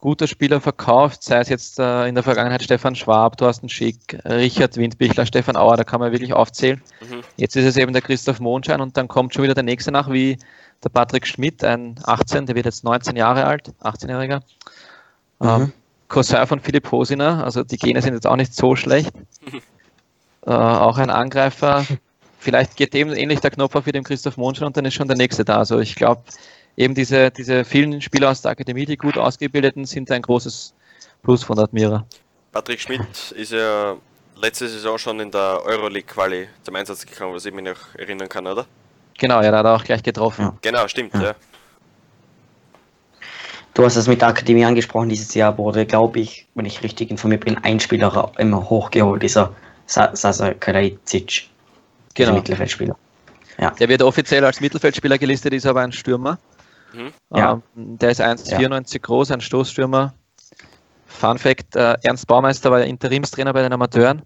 [0.04, 4.76] gute Spieler verkauft, sei es jetzt äh, in der Vergangenheit Stefan Schwab, Thorsten Schick, Richard
[4.76, 6.82] Windbichler, Stefan Auer, da kann man wirklich aufzählen.
[7.00, 7.22] Mhm.
[7.38, 10.12] Jetzt ist es eben der Christoph Mondschein und dann kommt schon wieder der nächste nach,
[10.12, 10.36] wie
[10.84, 14.42] der Patrick Schmidt, ein 18, der wird jetzt 19 Jahre alt, 18-Jähriger.
[15.38, 15.48] Mhm.
[15.48, 15.72] Ähm,
[16.08, 19.10] Cousin von Philipp Hosiner, also die Gene sind jetzt auch nicht so schlecht.
[20.46, 21.86] äh, auch ein Angreifer.
[22.38, 25.08] Vielleicht geht dem ähnlich der Knopf auf wie dem Christoph Mondschein und dann ist schon
[25.08, 25.56] der nächste da.
[25.56, 26.24] Also ich glaube,
[26.76, 30.74] eben diese, diese vielen Spieler aus der Akademie, die gut ausgebildeten, sind ein großes
[31.22, 32.06] Plus von Admira.
[32.52, 33.96] Patrick Schmidt ist ja
[34.36, 38.46] letzte Saison schon in der Euroleague-Quali zum Einsatz gekommen, was ich mich noch erinnern kann,
[38.46, 38.66] oder?
[39.18, 40.42] Genau, ja, da hat er auch gleich getroffen.
[40.42, 40.54] Ja.
[40.62, 41.22] Genau, stimmt, ja.
[41.22, 41.34] ja.
[43.74, 47.10] Du hast es mit der Akademie angesprochen, dieses Jahr wurde, glaube ich, wenn ich richtig
[47.10, 49.52] informiert bin, ein Spieler immer hochgeholt, dieser
[49.86, 51.48] Sasa Karadzic,
[52.14, 52.34] genau.
[52.34, 52.96] Mittelfeldspieler.
[53.58, 53.70] Ja.
[53.70, 56.38] Der wird offiziell als Mittelfeldspieler gelistet, ist aber ein Stürmer.
[56.94, 57.12] Mhm.
[57.34, 57.60] Ja.
[57.76, 58.98] Ähm, der ist 1,94 ja.
[59.02, 60.14] groß, ein Stoßstürmer.
[61.06, 64.22] Fun Fact: äh, Ernst Baumeister war Interimstrainer bei den Amateuren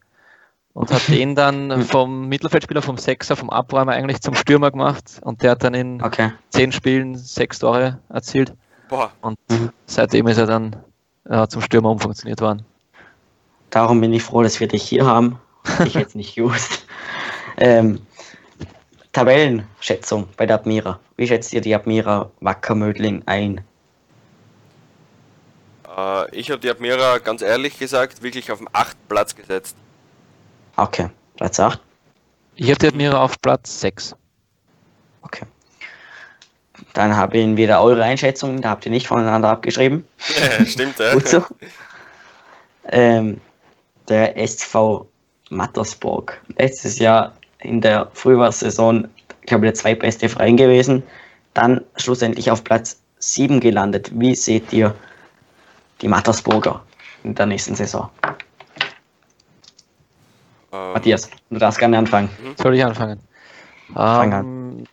[0.73, 5.43] und hat den dann vom Mittelfeldspieler, vom Sechser, vom Abräumer eigentlich zum Stürmer gemacht und
[5.43, 6.33] der hat dann in okay.
[6.51, 8.55] zehn Spielen sechs Tore erzielt.
[8.89, 9.11] Boah.
[9.21, 9.71] Und mhm.
[9.87, 10.77] seitdem ist er dann
[11.25, 12.65] äh, zum Stürmer umfunktioniert worden.
[13.71, 15.39] Darum bin ich froh, dass wir dich hier haben.
[15.85, 16.87] Ich hätte es nicht gewusst.
[17.59, 18.01] Ähm,
[19.13, 21.01] Tabellenschätzung bei der Admira.
[21.17, 23.65] Wie schätzt ihr die Admira Wackermödling ein?
[25.97, 28.97] Äh, ich habe die Admira ganz ehrlich gesagt wirklich auf den 8.
[29.09, 29.77] Platz gesetzt.
[30.77, 31.81] Okay, Platz 8.
[32.55, 34.15] Ich habe die Admira auf Platz 6.
[35.23, 35.47] Okay.
[36.95, 40.07] Dann habe ich wieder eure Einschätzungen, da habt ihr nicht voneinander abgeschrieben.
[40.39, 41.15] Ja, stimmt, ja.
[41.15, 41.45] Gut so.
[42.91, 43.41] Ähm,
[44.09, 45.09] der SV
[45.51, 46.41] Mattersburg.
[46.57, 49.09] Letztes Jahr in der Frühjahrssaison,
[49.43, 51.03] glaube ich, der zweitbeste Verein gewesen.
[51.55, 54.11] Dann schlussendlich auf Platz 7 gelandet.
[54.15, 54.95] Wie seht ihr
[56.01, 56.83] die Mattersburger
[57.25, 58.11] in der nächsten Saison?
[60.73, 60.93] Ähm.
[60.93, 62.29] Matthias, du darfst gerne anfangen.
[62.43, 62.55] Mhm.
[62.63, 63.21] Soll ich anfangen?
[63.95, 64.45] Fang an.
[64.45, 64.85] Ähm,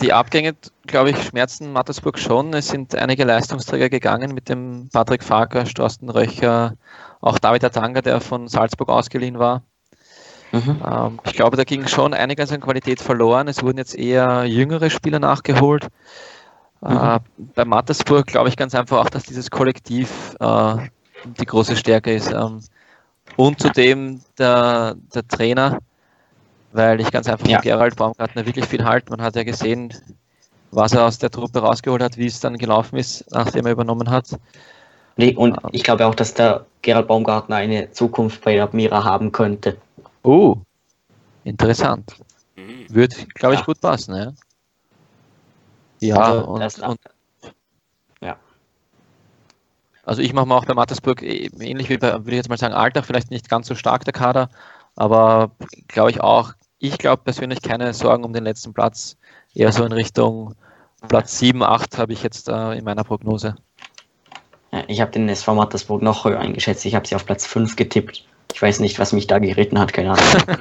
[0.00, 0.54] die Abgänge,
[0.86, 2.52] glaube ich, schmerzen Mattersburg schon.
[2.54, 6.74] Es sind einige Leistungsträger gegangen mit dem Patrick Farker, Storsten Röcher,
[7.20, 9.62] auch David Atanga, der von Salzburg ausgeliehen war.
[10.52, 10.82] Mhm.
[10.86, 13.48] Ähm, ich glaube, da ging schon einiges an Qualität verloren.
[13.48, 15.88] Es wurden jetzt eher jüngere Spieler nachgeholt.
[16.82, 16.96] Mhm.
[16.96, 17.20] Äh,
[17.54, 20.76] bei Mattersburg glaube ich ganz einfach auch, dass dieses Kollektiv äh,
[21.24, 22.30] die große Stärke ist.
[22.30, 22.60] Ähm,
[23.36, 25.78] und zudem der, der Trainer,
[26.72, 27.60] weil ich ganz einfach ja.
[27.60, 29.10] Gerald Baumgartner wirklich viel halte.
[29.10, 29.94] Man hat ja gesehen,
[30.70, 34.10] was er aus der Truppe rausgeholt hat, wie es dann gelaufen ist, nachdem er übernommen
[34.10, 34.26] hat.
[35.16, 39.32] Nee, und ähm, ich glaube auch, dass der Gerald Baumgartner eine Zukunft bei Admira haben
[39.32, 39.76] könnte.
[40.22, 40.56] Oh,
[41.44, 42.16] interessant.
[42.56, 42.86] Mhm.
[42.88, 43.66] Würde, glaube ich, ja.
[43.66, 44.32] gut passen, ja.
[46.00, 47.00] Ja, also, und, und,
[48.20, 48.36] ja.
[50.04, 52.58] Also ich mache mal auch bei Mattersburg äh, ähnlich wie bei, würde ich jetzt mal
[52.58, 54.48] sagen, Alltag vielleicht nicht ganz so stark der Kader,
[54.96, 55.52] aber
[55.86, 59.16] glaube ich auch, ich glaube persönlich keine Sorgen um den letzten Platz,
[59.54, 60.56] eher so in Richtung
[61.08, 63.54] Platz 7, 8 habe ich jetzt äh, in meiner Prognose.
[64.88, 68.24] Ich habe den SV Mattersburg noch höher eingeschätzt, ich habe sie auf Platz 5 getippt.
[68.52, 70.24] Ich weiß nicht, was mich da geritten hat, keine Ahnung.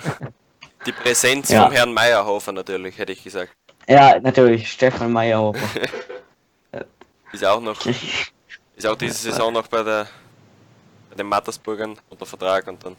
[0.86, 1.64] Die Präsenz ja.
[1.64, 3.52] vom Herrn Meyerhofer natürlich, hätte ich gesagt.
[3.88, 5.60] Ja, natürlich, Stefan Meyerhofer.
[7.32, 10.08] ist auch noch, ist auch diese Saison noch bei, der,
[11.10, 12.96] bei den Mattersburgern unter Vertrag und dann.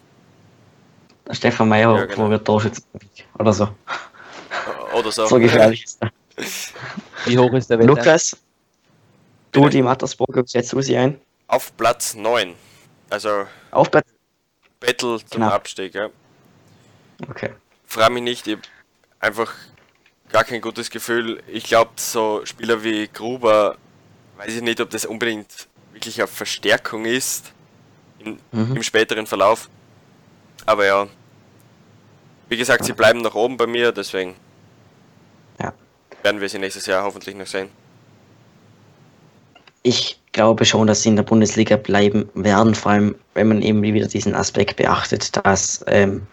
[1.31, 2.31] Stefan Meyerhofer ja, genau.
[2.31, 2.83] wird Torschütze
[3.39, 3.69] oder so.
[4.95, 5.27] Oder so.
[5.27, 6.11] So gefährlich ist er.
[7.25, 7.89] Wie hoch ist der Wert?
[7.89, 8.37] Lukas,
[9.53, 11.21] du die Mattersburger, setzt du sie ein?
[11.47, 12.55] Auf Platz 9.
[13.11, 13.47] Also.
[13.71, 14.07] Auf Platz
[14.83, 15.53] Battle zum Knapp.
[15.53, 16.11] Abstieg, ja.
[17.29, 17.55] Okay.
[17.87, 18.59] Frage mich nicht, ich
[19.21, 19.53] einfach
[20.31, 21.43] gar kein gutes Gefühl.
[21.47, 23.77] Ich glaube, so Spieler wie Gruber,
[24.37, 27.53] weiß ich nicht, ob das unbedingt wirklich eine Verstärkung ist
[28.19, 28.77] in, mhm.
[28.77, 29.69] im späteren Verlauf.
[30.67, 31.07] Aber ja,
[32.49, 34.37] wie gesagt, sie bleiben nach oben bei mir, deswegen
[35.61, 35.73] ja.
[36.23, 37.71] werden wir sie nächstes Jahr hoffentlich noch sehen.
[39.83, 43.83] Ich glaube schon, dass sie in der Bundesliga bleiben werden, vor allem wenn man eben
[43.83, 46.27] wieder diesen Aspekt beachtet, dass, ähm,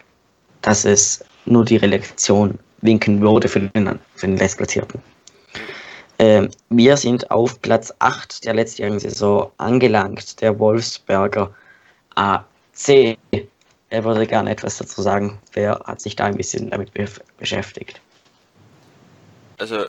[0.62, 5.02] dass es nur die Relegation winken würde für den, für den Letztplatzierten.
[6.20, 11.54] Ähm, wir sind auf Platz 8 der letztjährigen Saison angelangt, der Wolfsberger
[12.16, 13.18] AC.
[13.90, 15.40] Er würde gerne etwas dazu sagen.
[15.54, 17.06] Wer hat sich da ein bisschen damit be
[17.38, 18.02] beschäftigt?
[19.58, 19.86] Also,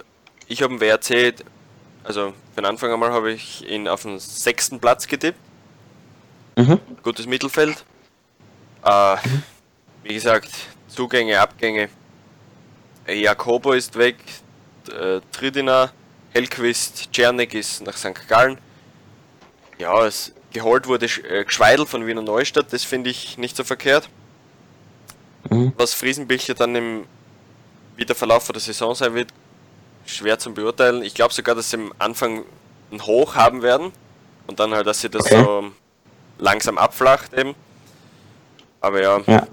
[0.46, 1.34] ich habe einen WRC
[2.04, 5.38] also für den Anfang einmal habe ich ihn auf den sechsten Platz getippt.
[6.56, 6.80] Mhm.
[7.02, 7.84] Gutes Mittelfeld.
[8.84, 9.42] Äh, mhm.
[10.02, 10.50] Wie gesagt,
[10.88, 11.88] Zugänge, Abgänge.
[13.06, 14.16] Jakobo ist weg,
[14.88, 15.90] äh, Tridina,
[16.32, 18.28] Hellquist, Czernik ist nach St.
[18.28, 18.58] Gallen.
[19.78, 24.08] Ja, es geholt wurde äh, Geschweidel von Wiener Neustadt, das finde ich nicht so verkehrt.
[25.48, 25.72] Mhm.
[25.76, 27.06] Was Friesenbilcher dann im
[27.96, 29.32] Wiederverlauf der Saison sein wird,
[30.04, 31.02] schwer zu beurteilen.
[31.02, 32.44] Ich glaube sogar, dass sie am Anfang
[32.92, 33.92] ein Hoch haben werden
[34.46, 35.42] und dann halt, dass sie das okay.
[35.42, 35.70] so
[36.38, 37.54] langsam abflacht eben.
[38.80, 39.46] Aber ja, ja,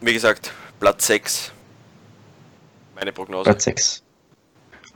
[0.00, 1.52] wie gesagt, Platz 6.
[2.94, 3.44] Meine Prognose.
[3.44, 4.02] Platz 6.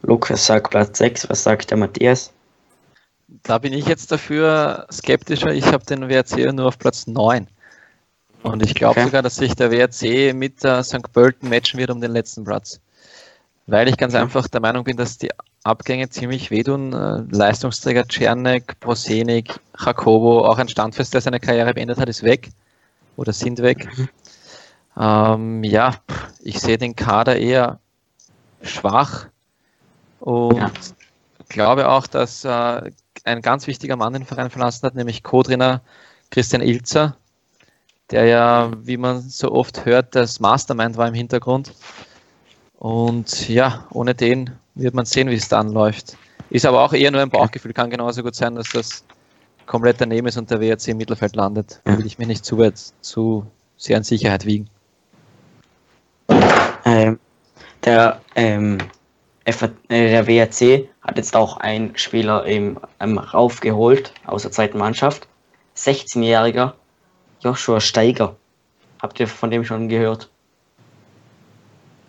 [0.02, 2.32] Lukas sagt Platz 6, was sagt der Matthias?
[3.42, 5.52] Da bin ich jetzt dafür skeptischer.
[5.52, 7.48] Ich habe den WRC nur auf Platz 9.
[8.42, 9.04] Und ich glaube okay.
[9.04, 11.12] sogar, dass sich der WRC mit der St.
[11.12, 12.80] Pölten matchen wird um den letzten Platz.
[13.68, 15.30] Weil ich ganz einfach der Meinung bin, dass die
[15.62, 16.94] Abgänge ziemlich wehtun.
[16.94, 22.48] Äh, Leistungsträger Czernek, Prosenik, Jacobo, auch ein Standfest, der seine Karriere beendet hat, ist weg
[23.16, 23.86] oder sind weg.
[23.94, 24.08] Mhm.
[24.98, 25.96] Ähm, ja,
[26.40, 27.78] ich sehe den Kader eher
[28.62, 29.26] schwach
[30.20, 30.70] und ja.
[31.50, 32.90] glaube auch, dass äh,
[33.24, 35.82] ein ganz wichtiger Mann den Verein verlassen hat, nämlich Co-Trainer
[36.30, 37.16] Christian Ilzer,
[38.10, 41.74] der ja, wie man so oft hört, das Mastermind war im Hintergrund.
[42.78, 46.16] Und ja, ohne den wird man sehen, wie es dann läuft.
[46.50, 47.72] Ist aber auch eher nur ein Bauchgefühl.
[47.72, 49.04] Kann genauso gut sein, dass das
[49.66, 51.80] komplett daneben ist und der WRC im Mittelfeld landet.
[51.84, 54.70] Da will ich mir nicht zu weit, zu sehr in Sicherheit wiegen.
[56.84, 57.18] Ähm,
[57.84, 58.78] der, ähm,
[59.44, 59.52] äh,
[59.88, 65.28] der WRC hat jetzt auch einen Spieler im, ähm, raufgeholt aus der zweiten Mannschaft.
[65.76, 66.72] 16-jähriger
[67.40, 68.36] Joshua Steiger.
[69.02, 70.30] Habt ihr von dem schon gehört?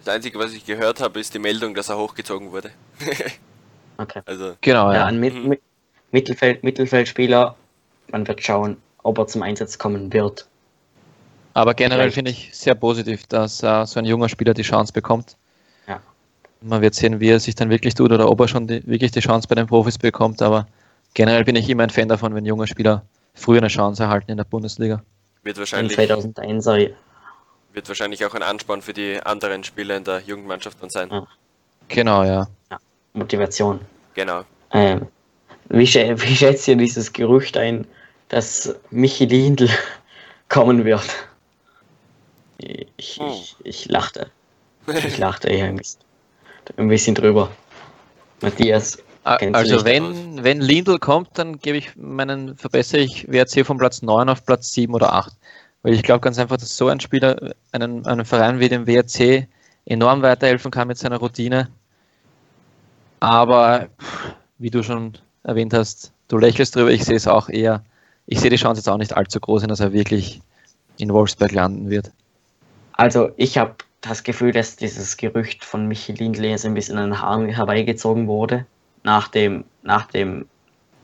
[0.09, 2.71] Das Einzige, was ich gehört habe, ist die Meldung, dass er hochgezogen wurde.
[3.99, 4.21] okay.
[4.25, 4.97] Also, genau, ja.
[4.97, 5.55] ja ein Mit mhm.
[6.09, 7.55] Mittelfeld Mittelfeldspieler.
[8.11, 10.47] Man wird schauen, ob er zum Einsatz kommen wird.
[11.53, 15.37] Aber generell finde ich sehr positiv, dass uh, so ein junger Spieler die Chance bekommt.
[15.87, 16.01] Ja.
[16.61, 19.11] Man wird sehen, wie er sich dann wirklich tut oder ob er schon die, wirklich
[19.11, 20.41] die Chance bei den Profis bekommt.
[20.41, 20.65] Aber
[21.13, 23.05] generell bin ich immer ein Fan davon, wenn junge Spieler
[23.35, 25.03] früher eine Chance erhalten in der Bundesliga.
[25.43, 26.65] Wird wahrscheinlich, 2001
[27.73, 31.09] wird wahrscheinlich auch ein Ansporn für die anderen Spieler in der Jugendmannschaft dann sein.
[31.87, 32.47] Genau, ja.
[32.71, 32.79] ja.
[33.13, 33.79] Motivation.
[34.13, 34.43] Genau.
[34.71, 35.07] Ähm,
[35.69, 37.85] wie, wie schätzt ihr dieses Gerücht ein,
[38.29, 39.69] dass Michi Lindl
[40.49, 41.09] kommen wird?
[42.57, 43.27] Ich, hm.
[43.27, 44.29] ich, ich lachte.
[44.87, 46.01] Ich lachte eher ein bisschen,
[46.77, 47.49] ein bisschen drüber.
[48.41, 48.97] Matthias.
[49.23, 54.27] Also wenn, wenn Lindl kommt, dann gebe ich meinen, verbessere ich WRC von Platz 9
[54.29, 55.33] auf Platz 7 oder 8.
[55.81, 59.47] Weil ich glaube ganz einfach, dass so ein Spieler einen, einen Verein wie dem WRC
[59.85, 61.69] enorm weiterhelfen kann mit seiner Routine.
[63.19, 63.87] Aber
[64.57, 67.83] wie du schon erwähnt hast, du lächelst drüber, ich sehe es auch eher,
[68.27, 70.41] ich sehe die Chance jetzt auch nicht allzu groß, dass er wirklich
[70.97, 72.11] in Wolfsberg landen wird.
[72.93, 77.21] Also ich habe das Gefühl, dass dieses Gerücht von Michelin Lehns ein bisschen an den
[77.21, 78.65] Haaren herbeigezogen wurde,
[79.03, 80.45] nach dem, nach dem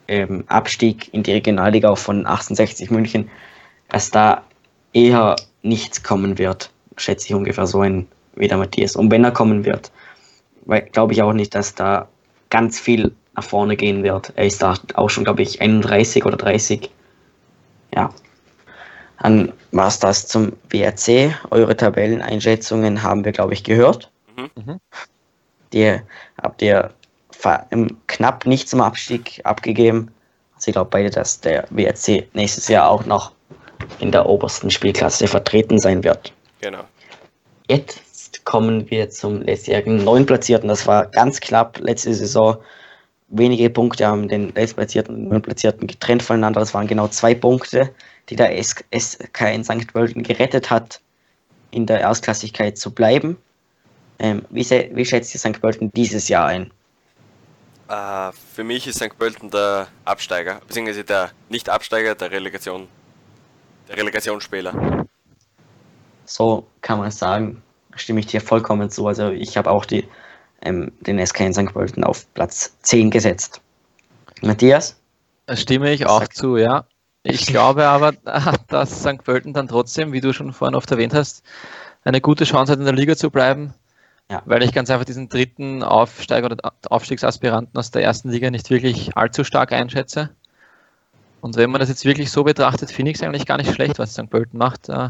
[0.07, 3.29] ähm, Abstieg in die Regionalliga von 1860 München,
[3.89, 4.43] dass da
[4.95, 8.95] eher nichts kommen wird, schätze ich ungefähr so ein wie der Matthias.
[8.95, 9.91] Und wenn er kommen wird,
[10.91, 12.07] glaube ich auch nicht, dass da
[12.49, 14.31] ganz viel nach vorne gehen wird.
[14.35, 16.89] Er ist da auch schon, glaube ich, 31 oder 30.
[17.93, 18.09] Ja,
[19.21, 21.33] dann war es das zum WRC.
[21.49, 24.09] Eure Tabelleneinschätzungen haben wir, glaube ich, gehört.
[24.37, 24.49] Mhm.
[24.55, 24.79] mhm.
[25.73, 25.99] Die
[26.41, 26.91] habt ihr
[28.07, 30.09] knapp nicht zum Abstieg abgegeben.
[30.55, 33.34] Also ich glaube beide, dass der WRC nächstes Jahr auch noch
[33.99, 36.33] in der obersten Spielklasse vertreten sein wird.
[36.61, 36.83] Genau.
[37.67, 40.69] Jetzt kommen wir zum letztjährigen Neunplatzierten.
[40.69, 42.57] Das war ganz knapp letzte Saison.
[43.29, 46.59] Wenige Punkte haben den Letztplatzierten und Neunplatzierten getrennt voneinander.
[46.59, 47.91] Das waren genau zwei Punkte
[48.29, 48.83] die der SK
[49.53, 49.91] in St.
[49.91, 50.99] Pölten gerettet hat,
[51.71, 53.37] in der Erstklassigkeit zu bleiben.
[54.19, 55.61] Ähm, wie, wie, schätzt ihr St.
[55.61, 56.71] Pölten dieses Jahr ein?
[57.87, 59.17] Uh, für mich ist St.
[59.17, 62.87] Pölten der Absteiger, beziehungsweise der Nicht-Absteiger, der Relegation,
[63.87, 65.05] der Relegationsspieler.
[66.25, 67.61] So kann man es sagen.
[67.95, 69.07] Stimme ich dir vollkommen zu.
[69.07, 70.07] Also ich habe auch die,
[70.61, 71.73] ähm, den SK in St.
[71.73, 73.61] Pölten auf Platz 10 gesetzt.
[74.41, 74.99] Matthias?
[75.45, 76.85] Da stimme ich auch zu, ja.
[77.23, 78.13] Ich glaube aber,
[78.67, 79.23] dass St.
[79.23, 81.43] Pölten dann trotzdem, wie du schon vorhin oft erwähnt hast,
[82.03, 83.73] eine gute Chance hat, in der Liga zu bleiben.
[84.29, 84.41] Ja.
[84.45, 89.15] Weil ich ganz einfach diesen dritten Aufsteiger oder Aufstiegsaspiranten aus der ersten Liga nicht wirklich
[89.15, 90.31] allzu stark einschätze.
[91.45, 93.99] Und wenn man das jetzt wirklich so betrachtet, finde ich es eigentlich gar nicht schlecht,
[93.99, 94.31] was St.
[94.31, 94.89] Pölten macht.
[94.89, 95.09] Äh,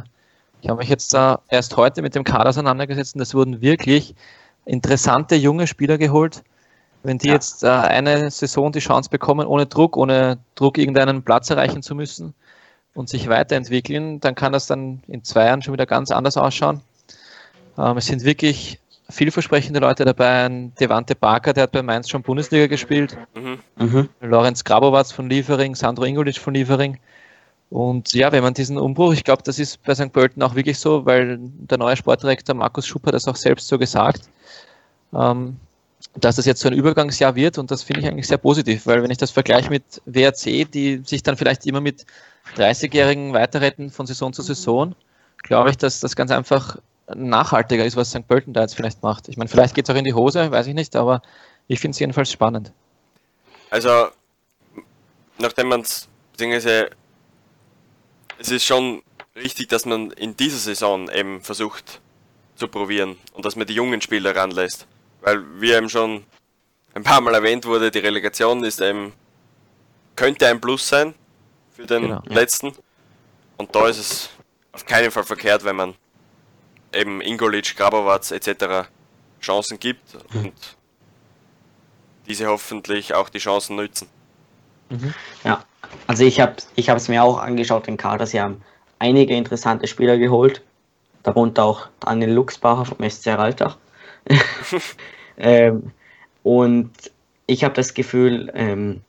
[0.62, 4.16] ich habe mich jetzt erst heute mit dem Kader auseinandergesetzt und es wurden wirklich
[4.66, 6.44] interessante junge Spieler geholt,
[7.04, 7.36] wenn die ja.
[7.36, 11.96] jetzt äh, eine Saison die Chance bekommen, ohne Druck, ohne Druck irgendeinen Platz erreichen zu
[11.96, 12.34] müssen
[12.96, 16.82] und sich weiterentwickeln, dann kann das dann in zwei Jahren schon wieder ganz anders ausschauen.
[17.78, 20.46] Ähm, es sind wirklich vielversprechende Leute dabei.
[20.46, 23.18] Ein Devante Barker, der hat bei Mainz schon Bundesliga gespielt.
[23.36, 23.60] Mhm.
[23.78, 24.10] Mhm.
[24.22, 27.00] Lorenz Grabowatz von Liefering, Sandro Ingolic von Liefering.
[27.70, 30.14] Und ja, wenn man diesen Umbruch, ich glaube, das ist bei St.
[30.14, 33.78] Pölten auch wirklich so, weil der neue Sportdirektor Markus Schupp hat das auch selbst so
[33.78, 34.30] gesagt,
[35.14, 35.58] ähm,
[36.16, 39.02] dass das jetzt so ein Übergangsjahr wird und das finde ich eigentlich sehr positiv, weil
[39.02, 42.06] wenn ich das vergleiche mit WRC, die sich dann vielleicht immer mit
[42.56, 44.96] 30-Jährigen weiterretten von Saison zu Saison,
[45.44, 46.78] glaube ich, dass das ganz einfach
[47.14, 48.28] nachhaltiger ist, was St.
[48.28, 49.28] Pölten da jetzt vielleicht macht.
[49.30, 51.22] Ich meine, vielleicht geht es auch in die Hose, weiß ich nicht, aber
[51.68, 52.72] ich finde es jedenfalls spannend.
[53.70, 54.10] Also,
[55.38, 56.90] nachdem man es, beziehungsweise
[58.40, 59.02] es ist schon
[59.36, 62.02] richtig, dass man in dieser Saison eben versucht
[62.56, 64.88] zu probieren und dass man die jungen Spieler ranlässt.
[65.22, 66.24] Weil, wie eben schon
[66.94, 69.14] ein paar Mal erwähnt wurde, die Relegation ist eben,
[70.16, 71.14] könnte ein Plus sein
[71.76, 72.68] für den genau, letzten.
[72.68, 72.74] Ja.
[73.58, 74.30] Und da ist es
[74.72, 75.96] auf keinen Fall verkehrt, wenn man
[76.96, 78.88] eben Ingolic, Grabowatz etc.
[79.42, 80.54] Chancen gibt und
[82.28, 84.08] diese hoffentlich auch die Chancen nützen.
[84.90, 85.14] Mhm.
[85.44, 85.64] Ja,
[86.08, 88.26] also ich habe ich es mir auch angeschaut, den Kader.
[88.26, 88.62] Sie haben
[89.00, 90.62] einige interessante Spieler geholt,
[91.24, 93.78] darunter auch Daniel Luxbacher vom SC Raltach.
[95.38, 95.92] ähm,
[96.44, 96.92] und
[97.48, 99.02] ich habe das Gefühl, ähm,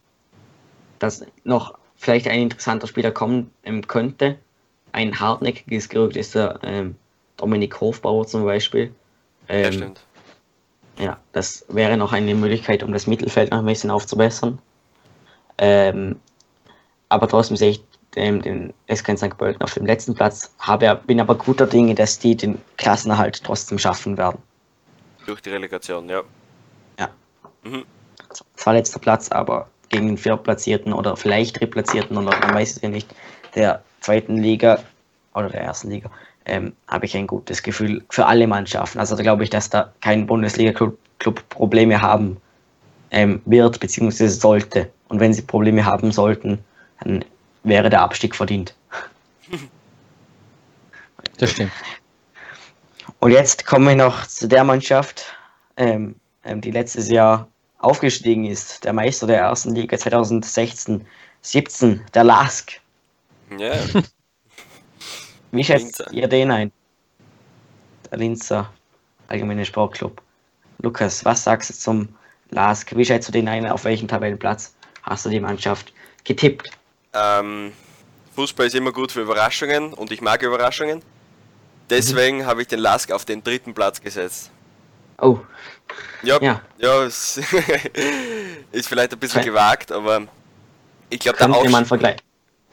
[0.98, 4.38] dass noch vielleicht ein interessanter Spieler kommen ähm, könnte.
[4.92, 6.96] Ein hartnäckiges Gerücht ist der ähm,
[7.36, 8.94] Dominik Hofbauer zum Beispiel.
[9.48, 10.00] Ähm, ja, stimmt.
[10.98, 14.58] Ja, das wäre noch eine Möglichkeit, um das Mittelfeld noch ein bisschen aufzubessern.
[15.58, 16.20] Ähm,
[17.08, 17.84] aber trotzdem sehe ich
[18.14, 19.36] den, den SK St.
[19.36, 23.78] Pölten auf dem letzten Platz, habe, bin aber guter Dinge, dass die den Klassenerhalt trotzdem
[23.78, 24.38] schaffen werden.
[25.26, 26.22] Durch die Relegation, ja.
[26.98, 27.10] Ja.
[27.62, 27.84] Mhm.
[28.54, 32.88] Zwar letzter Platz, aber gegen den Viertplatzierten oder vielleicht Drittplatzierten oder man weiß es ja
[32.88, 33.14] nicht,
[33.54, 34.82] der zweiten Liga
[35.34, 36.10] oder der ersten Liga,
[36.46, 38.98] ähm, habe ich ein gutes Gefühl für alle Mannschaften.
[38.98, 42.38] Also da glaube ich, dass da kein Bundesliga-Club Probleme haben
[43.10, 44.28] ähm, wird bzw.
[44.28, 44.90] sollte.
[45.08, 46.58] Und wenn sie Probleme haben sollten,
[47.00, 47.24] dann
[47.64, 48.74] wäre der Abstieg verdient.
[51.38, 51.72] Das stimmt.
[53.20, 55.36] Und jetzt kommen wir noch zu der Mannschaft,
[55.76, 57.46] ähm, ähm die letztes Jahr
[57.78, 61.06] aufgestiegen ist, der Meister der ersten Liga 2016,
[61.42, 62.80] 17, der Lask.
[63.58, 63.74] Ja.
[65.56, 66.70] Wie schätzt ihr den ein?
[68.10, 68.70] Der Linzer
[69.28, 70.20] Allgemeine Sportclub.
[70.82, 72.08] Lukas, was sagst du zum
[72.50, 72.94] Lask?
[72.94, 73.66] Wie schätzt du den ein?
[73.66, 75.92] Auf welchem Tabellenplatz hast du die Mannschaft
[76.24, 76.70] getippt?
[77.14, 77.72] Ähm,
[78.34, 81.02] Fußball ist immer gut für Überraschungen und ich mag Überraschungen.
[81.88, 82.46] Deswegen mhm.
[82.46, 84.50] habe ich den Lask auf den dritten Platz gesetzt.
[85.18, 85.38] Oh.
[86.22, 87.38] Ja, ja, ja es
[88.72, 90.26] ist vielleicht ein bisschen gewagt, aber
[91.08, 92.20] ich glaube, der könnte man, vergleichen,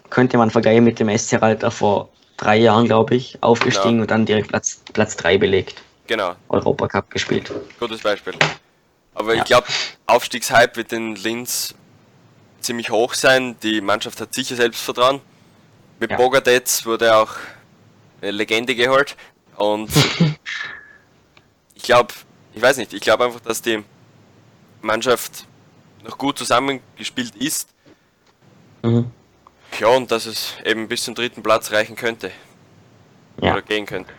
[0.09, 2.09] könnte man vergleichen mit dem SC Ralter vor
[2.43, 4.01] drei Jahren, glaube ich, aufgestiegen genau.
[4.03, 5.81] und dann direkt Platz, Platz 3 belegt.
[6.07, 6.35] Genau.
[6.49, 7.51] Europacup gespielt.
[7.79, 8.33] Gutes Beispiel.
[9.15, 9.41] Aber ja.
[9.41, 9.67] ich glaube,
[10.05, 11.75] Aufstiegshype wird in Linz
[12.59, 13.55] ziemlich hoch sein.
[13.63, 15.21] Die Mannschaft hat sicher Selbstvertrauen.
[15.99, 16.17] Mit ja.
[16.17, 17.31] Bogadetz wurde auch
[18.21, 19.15] eine Legende geholt.
[19.55, 19.89] Und
[21.75, 22.13] ich glaube,
[22.53, 23.83] ich weiß nicht, ich glaube einfach, dass die
[24.81, 25.45] Mannschaft
[26.03, 27.69] noch gut zusammengespielt ist.
[28.81, 29.11] Mhm.
[29.79, 32.31] Ja, und dass es eben bis zum dritten Platz reichen könnte.
[33.41, 33.53] Ja.
[33.53, 34.11] Oder gehen könnte.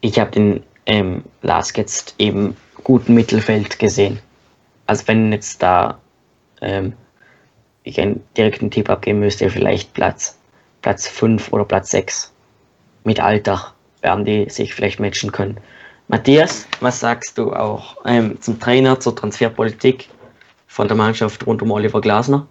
[0.00, 4.18] Ich habe den ähm, Lask jetzt eben guten Mittelfeld gesehen.
[4.86, 6.00] Also wenn jetzt da
[6.60, 6.94] ähm,
[7.84, 10.38] ich einen direkten Tipp abgeben müsste, vielleicht Platz,
[10.82, 12.32] Platz 5 oder Platz 6.
[13.04, 15.58] Mit Alltag werden die sich vielleicht matchen können.
[16.08, 20.08] Matthias, was sagst du auch ähm, zum Trainer, zur Transferpolitik
[20.66, 22.46] von der Mannschaft rund um Oliver Glasner?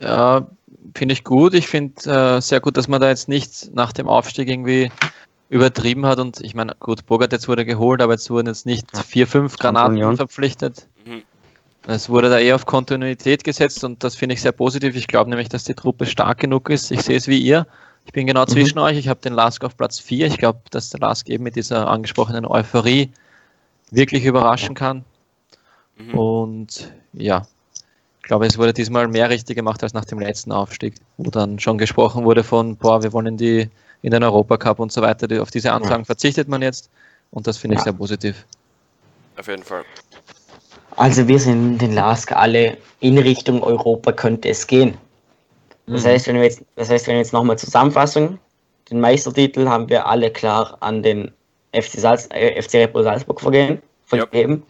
[0.00, 0.46] Ja,
[0.94, 1.54] finde ich gut.
[1.54, 4.90] Ich finde äh, sehr gut, dass man da jetzt nicht nach dem Aufstieg irgendwie
[5.50, 8.86] übertrieben hat und ich meine, gut, Bogart jetzt wurde geholt, aber jetzt wurden jetzt nicht
[8.98, 10.86] vier, fünf Granaten verpflichtet.
[11.06, 11.22] Mhm.
[11.86, 14.94] Es wurde da eher auf Kontinuität gesetzt und das finde ich sehr positiv.
[14.94, 16.90] Ich glaube nämlich, dass die Truppe stark genug ist.
[16.90, 17.66] Ich sehe es wie ihr.
[18.04, 18.48] Ich bin genau mhm.
[18.48, 18.98] zwischen euch.
[18.98, 20.26] Ich habe den Lask auf Platz 4.
[20.26, 23.10] Ich glaube, dass der Lask eben mit dieser angesprochenen Euphorie
[23.90, 25.04] wirklich überraschen kann.
[25.96, 26.14] Mhm.
[26.14, 27.46] Und ja,
[28.28, 31.78] glaube, es wurde diesmal mehr richtig gemacht als nach dem letzten Aufstieg, wo dann schon
[31.78, 33.68] gesprochen wurde von, boah, wir wollen in, die,
[34.02, 35.42] in den Europacup und so weiter.
[35.42, 36.90] Auf diese Anfragen verzichtet man jetzt
[37.32, 38.44] und das finde ich sehr positiv.
[39.36, 39.82] Auf jeden Fall.
[40.96, 44.94] Also wir sind den LASK alle in Richtung Europa könnte es gehen.
[45.86, 46.08] Das mhm.
[46.08, 48.38] heißt, wenn wir jetzt, das heißt, wenn wir jetzt nochmal zusammenfassen,
[48.90, 51.30] den Meistertitel haben wir alle klar an den
[51.72, 53.80] FC, Salz, äh, FC Red Bull Salzburg vergeben.
[54.06, 54.62] vergeben.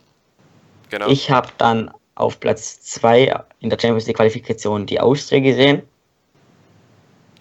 [0.91, 1.09] Genau.
[1.09, 5.83] Ich habe dann auf Platz 2 in der Champions League Qualifikation die Austria gesehen.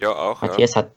[0.00, 0.40] Ja, auch.
[0.40, 0.82] Matthias ja.
[0.82, 0.92] hat.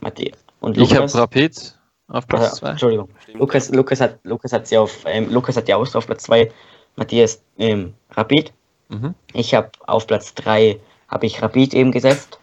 [0.00, 0.92] Matthias und Lukas.
[0.92, 2.70] Ich habe Rapid auf Platz 2.
[2.70, 3.08] Entschuldigung.
[3.22, 3.70] Stimmt, Lukas.
[3.70, 6.50] Lukas, hat, Lukas hat sie auf, ähm, Lukas hat die Austria auf Platz 2,
[6.96, 8.52] Matthias ähm, Rapid.
[8.88, 9.14] Mhm.
[9.32, 12.38] Ich habe auf Platz 3 habe ich Rapid eben gesetzt.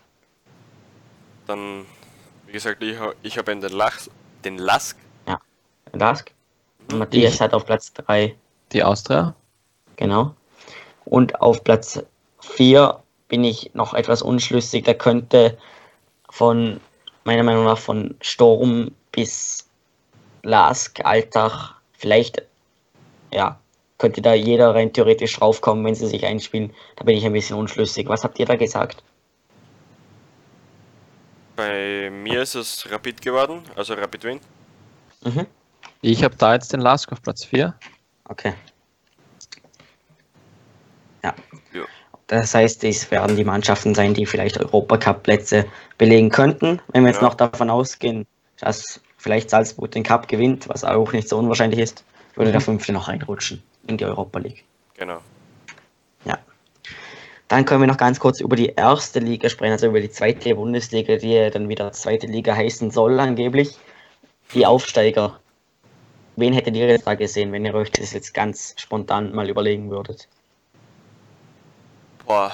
[1.47, 1.85] Dann,
[2.47, 4.09] wie gesagt, ich, ich habe den, Lachs,
[4.45, 4.97] den Lask.
[5.27, 5.39] Ja,
[5.91, 6.31] Lask.
[6.89, 6.99] Mhm.
[6.99, 8.35] Matthias ich, hat auf Platz 3
[8.71, 9.35] die Austria.
[9.97, 10.33] Genau.
[11.11, 12.01] Und auf Platz
[12.39, 14.85] 4 bin ich noch etwas unschlüssig.
[14.85, 15.57] Da könnte
[16.29, 16.79] von,
[17.25, 19.67] meiner Meinung nach, von Sturm bis
[20.43, 22.43] Lask, Alltag, vielleicht,
[23.33, 23.59] ja,
[23.97, 26.71] könnte da jeder rein theoretisch draufkommen, wenn sie sich einspielen.
[26.95, 28.07] Da bin ich ein bisschen unschlüssig.
[28.07, 29.03] Was habt ihr da gesagt?
[31.57, 34.39] Bei mir ist es Rapid geworden, also Rapid Win.
[35.25, 35.45] Mhm.
[36.01, 37.75] Ich habe da jetzt den Lask auf Platz 4.
[38.29, 38.53] Okay.
[41.23, 41.33] Ja.
[41.73, 41.83] ja.
[42.27, 45.65] Das heißt, es werden die Mannschaften sein, die vielleicht Europacup-Plätze
[45.97, 46.79] belegen könnten.
[46.93, 47.27] Wenn wir jetzt ja.
[47.27, 48.25] noch davon ausgehen,
[48.57, 52.05] dass vielleicht Salzburg den Cup gewinnt, was auch nicht so unwahrscheinlich ist,
[52.35, 52.53] würde mhm.
[52.53, 54.63] der Fünfte noch reinrutschen in die Europa League.
[54.97, 55.19] Genau.
[56.25, 56.37] Ja.
[57.47, 60.55] Dann können wir noch ganz kurz über die erste Liga sprechen, also über die zweite
[60.55, 63.77] Bundesliga, die dann wieder zweite Liga heißen soll angeblich.
[64.53, 65.39] Die Aufsteiger.
[66.37, 69.89] Wen hättet ihr jetzt da gesehen, wenn ihr euch das jetzt ganz spontan mal überlegen
[69.89, 70.29] würdet?
[72.31, 72.53] Boah.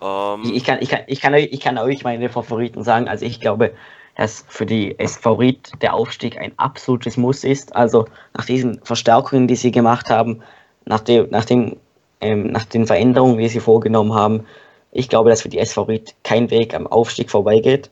[0.00, 0.52] Um.
[0.52, 3.06] Ich, kann, ich, kann, ich, kann euch, ich kann euch meine Favoriten sagen.
[3.06, 3.72] Also ich glaube,
[4.16, 7.76] dass für die Favorit der Aufstieg ein absolutes Muss ist.
[7.76, 10.42] Also nach diesen Verstärkungen, die sie gemacht haben,
[10.84, 11.76] nach, dem, nach, dem,
[12.20, 14.46] ähm, nach den Veränderungen, die sie vorgenommen haben,
[14.90, 17.88] ich glaube, dass für die S-Favorit kein Weg am Aufstieg vorbeigeht.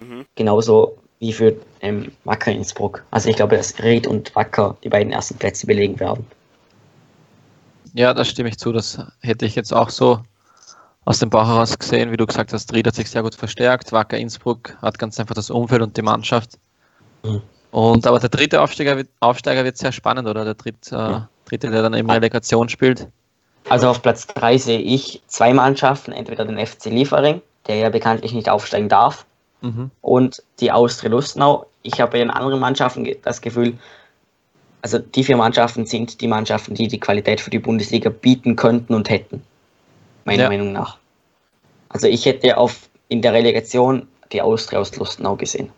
[0.00, 0.26] Mhm.
[0.34, 3.04] Genauso wie für ähm, Wacker Innsbruck.
[3.12, 6.26] Also ich glaube, dass Red und Wacker die beiden ersten Plätze belegen werden.
[7.96, 8.72] Ja, da stimme ich zu.
[8.72, 10.20] Das hätte ich jetzt auch so
[11.06, 13.90] aus dem Bauch heraus gesehen, wie du gesagt hast, Ried hat sich sehr gut verstärkt.
[13.92, 16.58] Wacker Innsbruck hat ganz einfach das Umfeld und die Mannschaft.
[17.22, 17.40] Mhm.
[17.70, 20.44] Und aber der dritte Aufsteiger wird, Aufsteiger wird sehr spannend, oder?
[20.44, 23.08] Der dritte, äh, dritte, der dann eben Relegation spielt.
[23.68, 28.32] Also auf Platz 3 sehe ich zwei Mannschaften, entweder den FC Liefering, der ja bekanntlich
[28.34, 29.24] nicht aufsteigen darf,
[29.62, 29.90] mhm.
[30.02, 31.66] und die Austria Lustenau.
[31.82, 33.78] Ich habe in anderen Mannschaften das Gefühl,
[34.82, 38.94] also die vier Mannschaften sind die Mannschaften, die die Qualität für die Bundesliga bieten könnten
[38.94, 39.42] und hätten
[40.24, 40.48] meiner ja.
[40.48, 40.98] Meinung nach.
[41.88, 45.70] Also ich hätte auf in der Relegation die Austria aus Lustenau gesehen.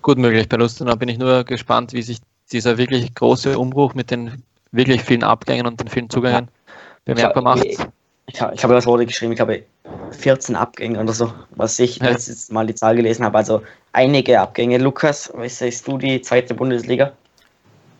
[0.00, 0.48] Gut möglich.
[0.48, 2.18] Bei Lustenau bin ich nur gespannt, wie sich
[2.50, 6.72] dieser wirklich große Umbruch mit den wirklich vielen Abgängen und den vielen Zugängen ja.
[7.04, 7.64] bemerkbar macht.
[7.64, 7.78] Ich,
[8.26, 9.62] ich, ich habe das Wort geschrieben, ich habe
[10.10, 12.10] 14 Abgänge oder so, was ich ja.
[12.10, 13.38] letztes Mal die Zahl gelesen habe.
[13.38, 13.62] Also
[13.92, 14.78] einige Abgänge.
[14.78, 17.12] Lukas, was sagst du, die zweite Bundesliga?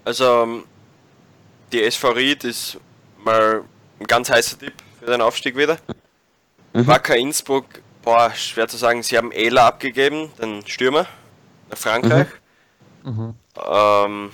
[0.04, 0.64] Also ähm,
[1.72, 2.78] die SV Ried ist
[3.24, 3.62] mal
[4.00, 5.78] ein ganz heißer Tipp für den Aufstieg wieder.
[6.72, 6.86] Mhm.
[6.86, 7.66] Wacker Innsbruck,
[8.02, 11.06] boah, schwer zu sagen, sie haben Ela abgegeben, den Stürmer,
[11.70, 12.28] nach Frankreich.
[13.04, 13.10] Mhm.
[13.10, 13.34] Mhm.
[13.56, 14.30] Ähm,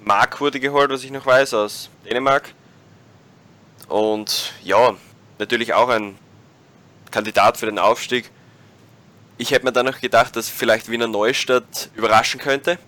[0.00, 2.52] Mark wurde geholt, was ich noch weiß, aus Dänemark.
[3.88, 4.94] Und ja,
[5.38, 6.18] natürlich auch ein
[7.10, 8.30] Kandidat für den Aufstieg.
[9.38, 12.78] Ich hätte mir dann noch gedacht, dass vielleicht Wiener Neustadt überraschen könnte.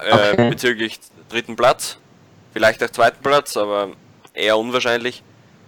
[0.00, 0.50] Äh, okay.
[0.50, 0.98] bezüglich
[1.28, 1.98] dritten Platz.
[2.52, 3.90] Vielleicht auch zweiten Platz, aber
[4.34, 5.22] eher unwahrscheinlich.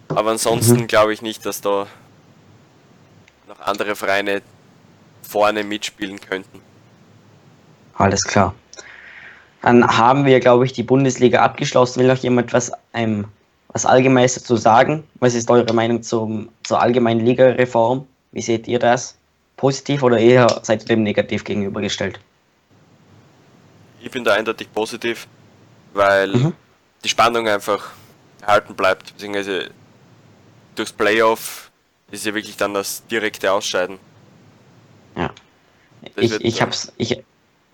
[0.08, 0.86] Aber ansonsten mhm.
[0.88, 1.86] glaube ich nicht, dass da
[3.48, 4.42] noch andere Vereine
[5.22, 6.60] vorne mitspielen könnten.
[7.94, 8.54] Alles klar.
[9.62, 12.00] Dann haben wir, glaube ich, die Bundesliga abgeschlossen.
[12.00, 13.26] Will noch jemand was, ähm,
[13.68, 15.04] was Allgemeines dazu sagen?
[15.20, 18.06] Was ist eure Meinung zum, zur allgemeinen Ligareform?
[18.32, 19.15] Wie seht ihr das?
[19.56, 22.20] Positiv oder eher seid ihr dem negativ gegenübergestellt?
[24.00, 25.26] Ich bin da eindeutig positiv,
[25.94, 26.52] weil mhm.
[27.02, 27.90] die Spannung einfach
[28.40, 29.70] erhalten bleibt, beziehungsweise
[30.74, 31.70] durchs Playoff
[32.10, 33.98] ist ja wirklich dann das direkte Ausscheiden.
[35.16, 35.30] Ja.
[36.14, 37.22] Das ich, ich hab's, ich,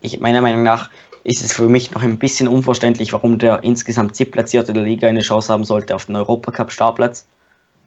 [0.00, 0.90] ich, meiner Meinung nach
[1.24, 5.20] ist es für mich noch ein bisschen unverständlich, warum der insgesamt siebtplatzierte der Liga eine
[5.20, 7.26] Chance haben sollte auf den Europacup-Startplatz.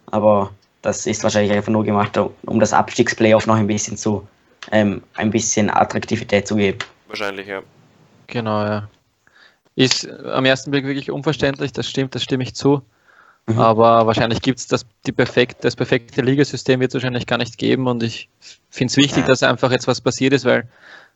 [0.08, 0.52] Aber
[0.86, 4.28] das ist wahrscheinlich einfach nur gemacht, um das Abstiegsplayoff noch ein bisschen zu,
[4.72, 6.78] ähm, ein bisschen Attraktivität zu geben.
[7.08, 7.62] Wahrscheinlich, ja.
[8.28, 8.88] Genau, ja.
[9.76, 12.84] Ist am ersten Blick wirklich unverständlich, das stimmt, das stimme ich zu.
[13.48, 13.60] Mhm.
[13.60, 17.88] Aber wahrscheinlich gibt es das, perfekt, das perfekte Ligasystem wird es wahrscheinlich gar nicht geben
[17.88, 18.30] und ich
[18.70, 20.68] finde es wichtig, dass einfach jetzt was passiert ist, weil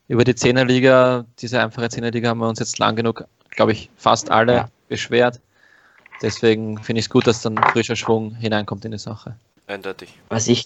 [0.08, 4.32] über die Zehnerliga, diese einfache Zehnerliga haben wir uns jetzt lang genug, glaube ich, fast
[4.32, 4.70] alle ja.
[4.88, 5.40] beschwert.
[6.22, 9.36] Deswegen finde ich es gut, dass dann frischer Schwung hineinkommt in die Sache.
[9.70, 10.14] Eindeutig.
[10.30, 10.66] Was ich,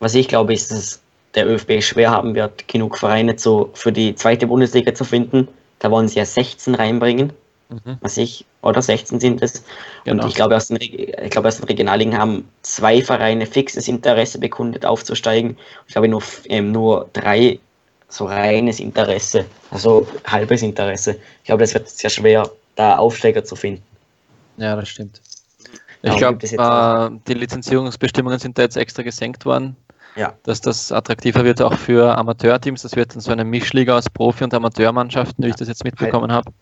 [0.00, 1.00] was ich glaube, ist, dass
[1.34, 5.48] der ÖFB schwer haben wird, genug Vereine zu, für die zweite Bundesliga zu finden.
[5.78, 7.32] Da wollen sie ja 16 reinbringen,
[7.68, 7.98] mhm.
[8.00, 9.62] was ich, oder 16 sind es.
[10.04, 10.24] Genau.
[10.24, 14.38] Und ich glaube, aus den, ich glaube, aus den Regionalligen haben zwei Vereine fixes Interesse
[14.38, 15.56] bekundet, aufzusteigen.
[15.86, 17.60] Ich glaube, nur, ähm, nur drei
[18.08, 21.12] so reines Interesse, also halbes Interesse.
[21.38, 23.84] Ich glaube, das wird sehr schwer, da Aufsteiger zu finden.
[24.56, 25.20] Ja, das stimmt.
[26.02, 29.76] Ich glaube, äh, die Lizenzierungsbestimmungen sind da jetzt extra gesenkt worden,
[30.16, 30.32] ja.
[30.44, 32.82] dass das attraktiver wird auch für Amateurteams.
[32.82, 35.54] Das wird dann so eine Mischliga aus Profi- und Amateurmannschaften, wie ja.
[35.54, 36.52] ich das jetzt mitbekommen habe.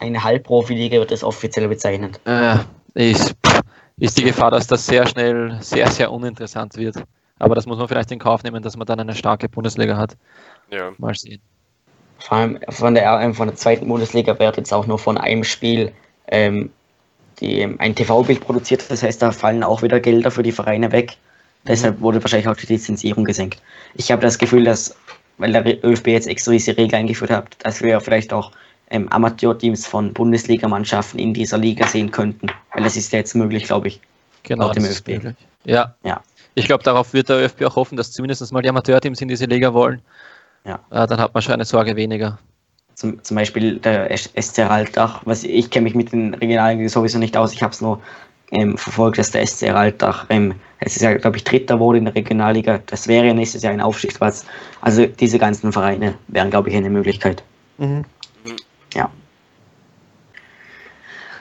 [0.00, 2.20] Eine Halbprofiliga wird das offiziell bezeichnet.
[2.26, 2.56] Äh,
[2.94, 3.34] ist,
[3.96, 6.96] ist die Gefahr, dass das sehr schnell sehr, sehr uninteressant wird.
[7.38, 10.16] Aber das muss man vielleicht in Kauf nehmen, dass man dann eine starke Bundesliga hat.
[10.70, 10.90] Ja.
[10.98, 11.40] Mal sehen.
[12.18, 15.92] Vor allem von der, von der zweiten Bundesliga wird jetzt auch nur von einem Spiel
[16.26, 16.70] ähm,
[17.40, 18.90] die, ein TV-Bild produziert.
[18.90, 21.16] Das heißt, da fallen auch wieder Gelder für die Vereine weg.
[21.64, 21.68] Mhm.
[21.68, 23.60] Deshalb wurde wahrscheinlich auch die Lizenzierung gesenkt.
[23.94, 24.94] Ich habe das Gefühl, dass,
[25.38, 28.52] weil der ÖFB jetzt extra diese Regel eingeführt hat, dass wir vielleicht auch
[28.90, 32.48] ähm, Amateurteams von Bundesligamannschaften in dieser Liga sehen könnten.
[32.72, 34.00] Weil das ist ja jetzt möglich, glaube ich.
[34.44, 35.34] Genau, dem ÖFB.
[35.64, 35.94] Ja.
[36.02, 36.22] ja.
[36.54, 39.44] Ich glaube, darauf wird der ÖFB auch hoffen, dass zumindest mal die Amateurteams in diese
[39.44, 40.00] Liga wollen.
[40.64, 40.80] Ja.
[40.90, 42.38] Äh, dann hat man schon eine Sorge weniger.
[42.98, 47.36] Zum, zum Beispiel der SC Raldach, was ich kenne mich mit den Regionalligen sowieso nicht
[47.36, 48.02] aus, ich habe es nur
[48.50, 52.06] ähm, verfolgt, dass der SC Raldach, ähm, es ist ja, glaube ich, Dritter wurde in
[52.06, 54.44] der Regionalliga, das wäre nächstes Jahr ein Aufstiegsplatz.
[54.80, 57.44] Also diese ganzen Vereine wären, glaube ich, eine Möglichkeit.
[57.76, 58.04] Mhm.
[58.92, 59.08] Ja.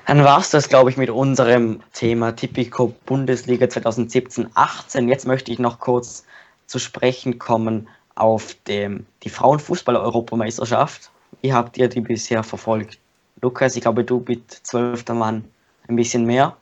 [0.06, 5.08] Dann war es das, glaube ich, mit unserem Thema Tipico Bundesliga 2017-18.
[5.08, 6.24] Jetzt möchte ich noch kurz
[6.68, 11.10] zu sprechen kommen auf dem, die Frauenfußball-Europameisterschaft.
[11.42, 12.98] Wie habt ihr die bisher verfolgt?
[13.42, 15.46] Lukas, ich glaube, du bist zwölfter Mann
[15.88, 16.56] ein bisschen mehr.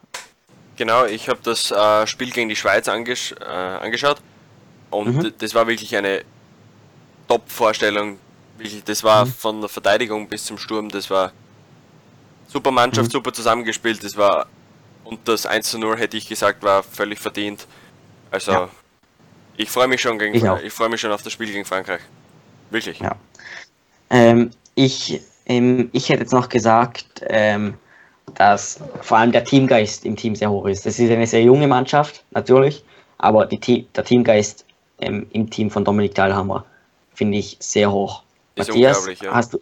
[0.76, 4.17] Genau, ich habe das äh, Spiel gegen die Schweiz angesch äh, angeschaut
[4.89, 5.34] und mhm.
[5.38, 6.23] das war wirklich eine
[7.28, 8.19] Top-Vorstellung.
[8.86, 9.32] das war mhm.
[9.32, 11.32] von der Verteidigung bis zum Sturm, das war
[12.47, 13.13] super Mannschaft, mhm.
[13.13, 14.47] super zusammengespielt, das war
[15.05, 17.67] und das 1 zu 0 hätte ich gesagt, war völlig verdient.
[18.32, 18.69] Also ja.
[19.55, 22.01] ich freue mich schon gegen ich, ich freue mich schon auf das Spiel gegen Frankreich.
[22.71, 22.99] Wirklich.
[22.99, 23.15] Ja.
[24.09, 27.76] Ähm, ich, ähm, ich hätte jetzt noch gesagt, ähm,
[28.36, 30.86] dass vor allem der Teamgeist im Team sehr hoch ist.
[30.86, 32.84] Das ist eine sehr junge Mannschaft, natürlich,
[33.17, 34.65] aber die, der Teamgeist
[34.99, 36.65] ähm, im Team von Dominik Dahlhammer
[37.13, 38.23] finde ich sehr hoch.
[38.55, 39.34] Ist Matthias, ja.
[39.34, 39.59] hast, du,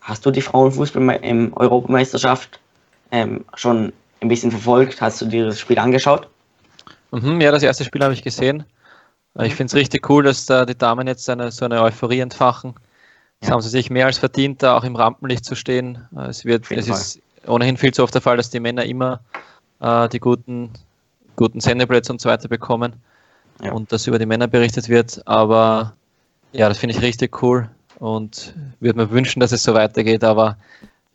[0.00, 2.60] hast du die Frauenfußball-Europameisterschaft
[3.10, 5.00] ähm, schon ein bisschen verfolgt?
[5.00, 6.28] Hast du dir das Spiel angeschaut?
[7.10, 8.64] Mhm, ja, das erste Spiel habe ich gesehen.
[9.40, 12.74] Ich finde es richtig cool, dass da die Damen jetzt eine, so eine Euphorie entfachen.
[13.40, 16.08] Das haben sie sich mehr als verdient, da auch im Rampenlicht zu stehen.
[16.28, 19.20] Es, wird, es ist ohnehin viel zu oft der Fall, dass die Männer immer
[19.80, 20.70] äh, die guten,
[21.36, 22.94] guten Sendeplätze und so weiter bekommen
[23.62, 23.72] ja.
[23.72, 25.22] und dass über die Männer berichtet wird.
[25.26, 25.94] Aber
[26.52, 27.68] ja, das finde ich richtig cool
[28.00, 30.24] und würde mir wünschen, dass es so weitergeht.
[30.24, 30.56] Aber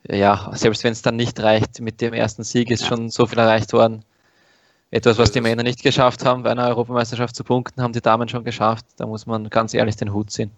[0.08, 3.38] ja, selbst wenn es dann nicht reicht, mit dem ersten Sieg ist schon so viel
[3.38, 4.02] erreicht worden.
[4.90, 8.28] Etwas, was die Männer nicht geschafft haben, bei einer Europameisterschaft zu punkten, haben die Damen
[8.28, 8.86] schon geschafft.
[8.96, 10.52] Da muss man ganz ehrlich den Hut ziehen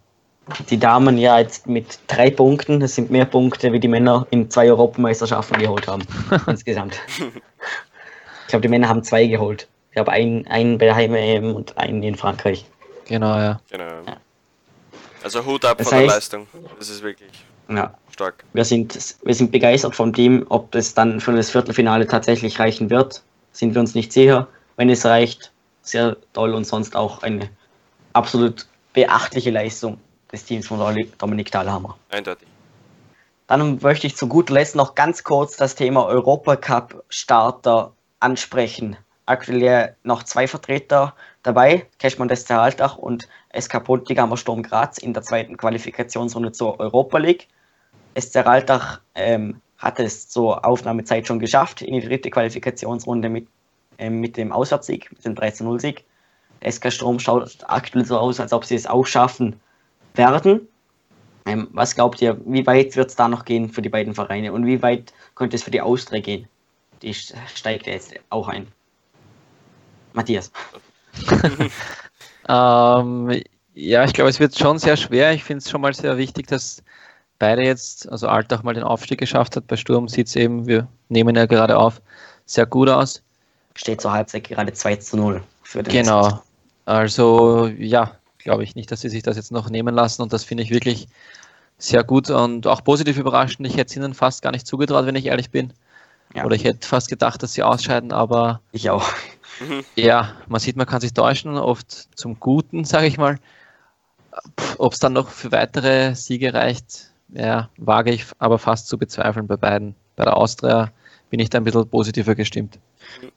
[0.70, 4.50] die Damen ja jetzt mit drei Punkten, das sind mehr Punkte, wie die Männer in
[4.50, 6.02] zwei Europameisterschaften geholt haben.
[6.46, 7.00] insgesamt.
[7.18, 9.66] Ich glaube, die Männer haben zwei geholt.
[9.90, 12.64] Ich glaube, einen, einen bei der Heim-EM und einen in Frankreich.
[13.06, 13.60] Genau, ja.
[13.70, 13.84] Genau.
[13.84, 14.16] Ja.
[15.22, 16.46] Also Hut ab das von heißt, der Leistung.
[16.78, 17.32] Das ist wirklich
[17.68, 18.44] ja, stark.
[18.52, 20.46] Wir sind, wir sind begeistert vom Team.
[20.48, 23.22] Ob das dann für das Viertelfinale tatsächlich reichen wird,
[23.52, 24.46] sind wir uns nicht sicher.
[24.76, 25.50] Wenn es reicht,
[25.82, 27.48] sehr toll und sonst auch eine
[28.12, 29.98] absolut beachtliche Leistung
[30.36, 30.78] des Teams von
[31.18, 31.96] Dominik Dahlhammer.
[32.10, 32.46] Eindeutig.
[33.46, 38.96] Dann möchte ich zu guter Letzt noch ganz kurz das Thema Europacup-Starter ansprechen.
[39.24, 43.28] Aktuell noch zwei Vertreter dabei, Cashman des Altach und
[43.58, 47.48] SK Buntigammer Sturm Graz in der zweiten Qualifikationsrunde zur Europa League.
[48.18, 53.48] SC Altach ähm, hat es zur Aufnahmezeit schon geschafft in die dritte Qualifikationsrunde mit,
[53.98, 56.04] äh, mit dem Auswärtssieg, mit dem 13-0-Sieg.
[56.68, 59.60] SK Sturm schaut aktuell so aus, als ob sie es auch schaffen,
[60.16, 60.68] werden.
[61.46, 64.52] Ähm, was glaubt ihr, wie weit wird es da noch gehen für die beiden Vereine
[64.52, 66.48] und wie weit könnte es für die Austria gehen?
[67.02, 68.66] Die steigt jetzt auch ein.
[70.12, 70.50] Matthias.
[72.48, 73.42] ähm,
[73.74, 75.32] ja, ich glaube, es wird schon sehr schwer.
[75.32, 76.82] Ich finde es schon mal sehr wichtig, dass
[77.38, 79.66] beide jetzt, also Altach mal den Aufstieg geschafft hat.
[79.66, 82.00] Bei Sturm sieht es eben, wir nehmen ja gerade auf,
[82.46, 83.22] sehr gut aus.
[83.74, 86.42] Steht zur Halbzeit gerade 2 zu 0 für den Genau.
[86.86, 88.12] Also ja,
[88.46, 90.70] glaube ich nicht, dass sie sich das jetzt noch nehmen lassen und das finde ich
[90.70, 91.08] wirklich
[91.78, 93.66] sehr gut und auch positiv überraschend.
[93.66, 95.72] Ich hätte es ihnen fast gar nicht zugetraut, wenn ich ehrlich bin.
[96.32, 96.44] Ja.
[96.44, 98.60] Oder ich hätte fast gedacht, dass sie ausscheiden, aber.
[98.70, 99.04] Ich auch.
[99.96, 103.38] Ja, man sieht, man kann sich täuschen, oft zum Guten, sage ich mal.
[104.78, 109.48] Ob es dann noch für weitere Siege reicht, ja, wage ich aber fast zu bezweifeln
[109.48, 109.96] bei beiden.
[110.14, 110.92] Bei der Austria
[111.30, 112.78] bin ich da ein bisschen positiver gestimmt.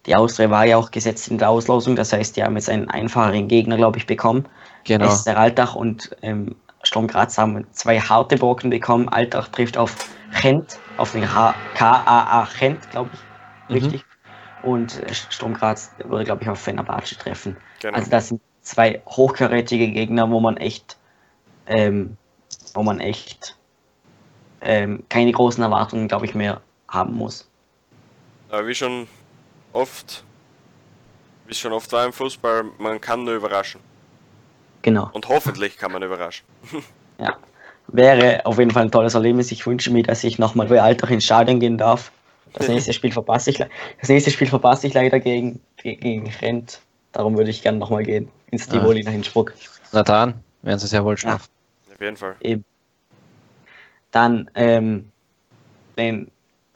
[0.06, 2.90] Die Austria war ja auch gesetzt in der Auslosung, das heißt, die haben jetzt einen
[2.90, 4.46] einfacheren Gegner, glaube ich, bekommen.
[4.90, 5.16] Genau.
[5.26, 9.08] der Altach und ähm, Sturm Graz haben zwei harte Brocken bekommen.
[9.08, 9.96] Altach trifft auf
[10.42, 13.20] Gent, auf den KAA Gent, glaube ich.
[13.70, 13.76] Mhm.
[13.76, 14.06] Richtig.
[14.64, 14.70] Mhm.
[14.70, 17.56] Und äh, Sturm Graz würde, glaube ich, auf Fenerbahce treffen.
[17.82, 17.96] Genau.
[17.96, 20.98] Also das sind zwei hochkarätige Gegner, wo man echt,
[21.68, 22.18] ähm,
[22.74, 23.56] wo man echt
[24.62, 27.48] ähm, keine großen Erwartungen, glaube ich, mehr haben muss.
[28.52, 29.08] Ja, wie schon
[29.72, 30.24] oft,
[31.46, 33.89] wie schon oft war im Fußball, man kann nur überraschen.
[34.82, 35.10] Genau.
[35.14, 36.46] Und hoffentlich kann man überraschen.
[37.20, 37.38] ja,
[37.88, 39.52] wäre auf jeden Fall ein tolles Erlebnis.
[39.52, 42.12] Ich wünsche mir, dass ich nochmal bei Alltag ins Stadion gehen darf.
[42.54, 46.80] Das nächste Spiel verpasse ich, das nächste Spiel verpasse ich leider gegen, gegen Rent.
[47.12, 48.30] Darum würde ich gerne nochmal gehen.
[48.52, 49.10] Ins Tivoli ah.
[49.10, 49.54] nach Innsbruck.
[49.92, 51.50] Na dann, werden sie es ja wohl schaffen.
[51.88, 51.94] Ja.
[51.96, 52.36] Auf jeden Fall.
[52.42, 52.64] Eben.
[54.12, 55.12] Dann, ähm,
[55.98, 56.32] den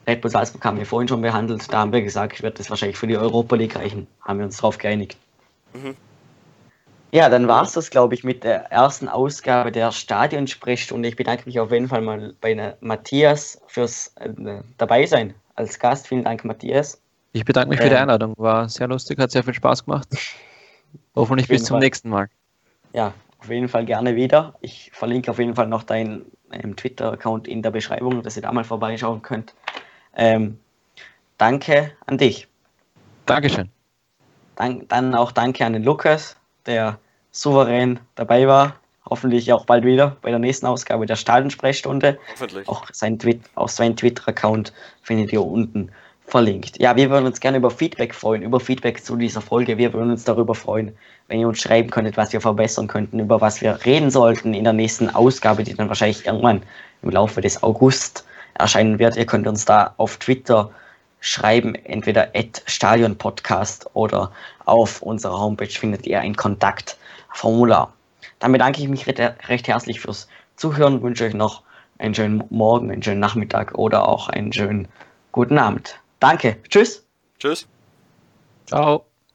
[0.06, 1.72] Red Bull Salzburg haben wir vorhin schon behandelt.
[1.72, 4.08] Da haben wir gesagt, wird das wahrscheinlich für die Europa League reichen.
[4.22, 5.18] Haben wir uns darauf geeinigt.
[5.74, 5.95] Mhm.
[7.14, 11.07] Ja, dann war es das, glaube ich, mit der ersten Ausgabe der Stadionsprechstunde.
[11.07, 14.32] Ich bedanke mich auf jeden Fall mal bei Matthias fürs äh,
[14.80, 16.07] Dabeisein als Gast.
[16.07, 16.99] Vielen Dank, Matthias.
[17.32, 18.34] Ich bedanke mich ähm, für die ähm, Einladung.
[18.38, 20.07] War sehr lustig, hat sehr viel Spaß gemacht.
[21.16, 21.82] Hoffentlich bis zum Fall.
[21.82, 22.30] nächsten Mal.
[22.93, 24.55] Ja, auf jeden Fall gerne wieder.
[24.61, 28.51] Ich verlinke auf jeden Fall noch deinen ähm, Twitter-Account in der Beschreibung, dass ihr da
[28.51, 29.53] mal vorbeischauen könnt.
[30.16, 30.57] Ähm,
[31.38, 32.47] danke an dich.
[33.28, 33.70] Dankeschön.
[34.55, 36.97] Dann, dann auch danke an den Lukas, der
[37.34, 38.76] souverän dabei war.
[39.10, 42.18] Hoffentlich auch bald wieder bei der nächsten Ausgabe der Stadionsprechstunde.
[42.32, 42.70] Hoffentlich.
[42.70, 44.72] Auch sein, Twi auch sein Twitter-Account
[45.02, 45.92] findet ihr unten
[46.26, 46.80] verlinkt.
[46.82, 49.78] Ja, wir würden uns gerne über Feedback freuen, über Feedback zu dieser Folge.
[49.78, 50.96] Wir würden uns darüber freuen,
[51.28, 54.64] wenn ihr uns schreiben könntet, was wir verbessern könnten, über was wir reden sollten in
[54.64, 56.64] der nächsten Ausgabe, die dann wahrscheinlich irgendwann
[57.02, 59.18] im Laufe des August erscheinen wird.
[59.18, 60.72] Ihr könnt uns da auf Twitter
[61.20, 64.32] schreiben, entweder at Stadionpodcast oder
[64.66, 66.36] auf unserer Homepage findet ihr ein
[67.34, 67.94] Kontaktformular.
[68.40, 71.64] Dann bedanke ich mich recht herzlich fürs Zuhören, wünsche euch noch
[71.98, 74.88] einen schönen Morgen, einen schönen Nachmittag oder auch einen schönen
[75.32, 76.00] guten Abend.
[76.20, 76.58] Danke.
[76.70, 77.06] Tschüss.
[77.40, 77.68] Tschüss.
[78.66, 79.06] Ciao.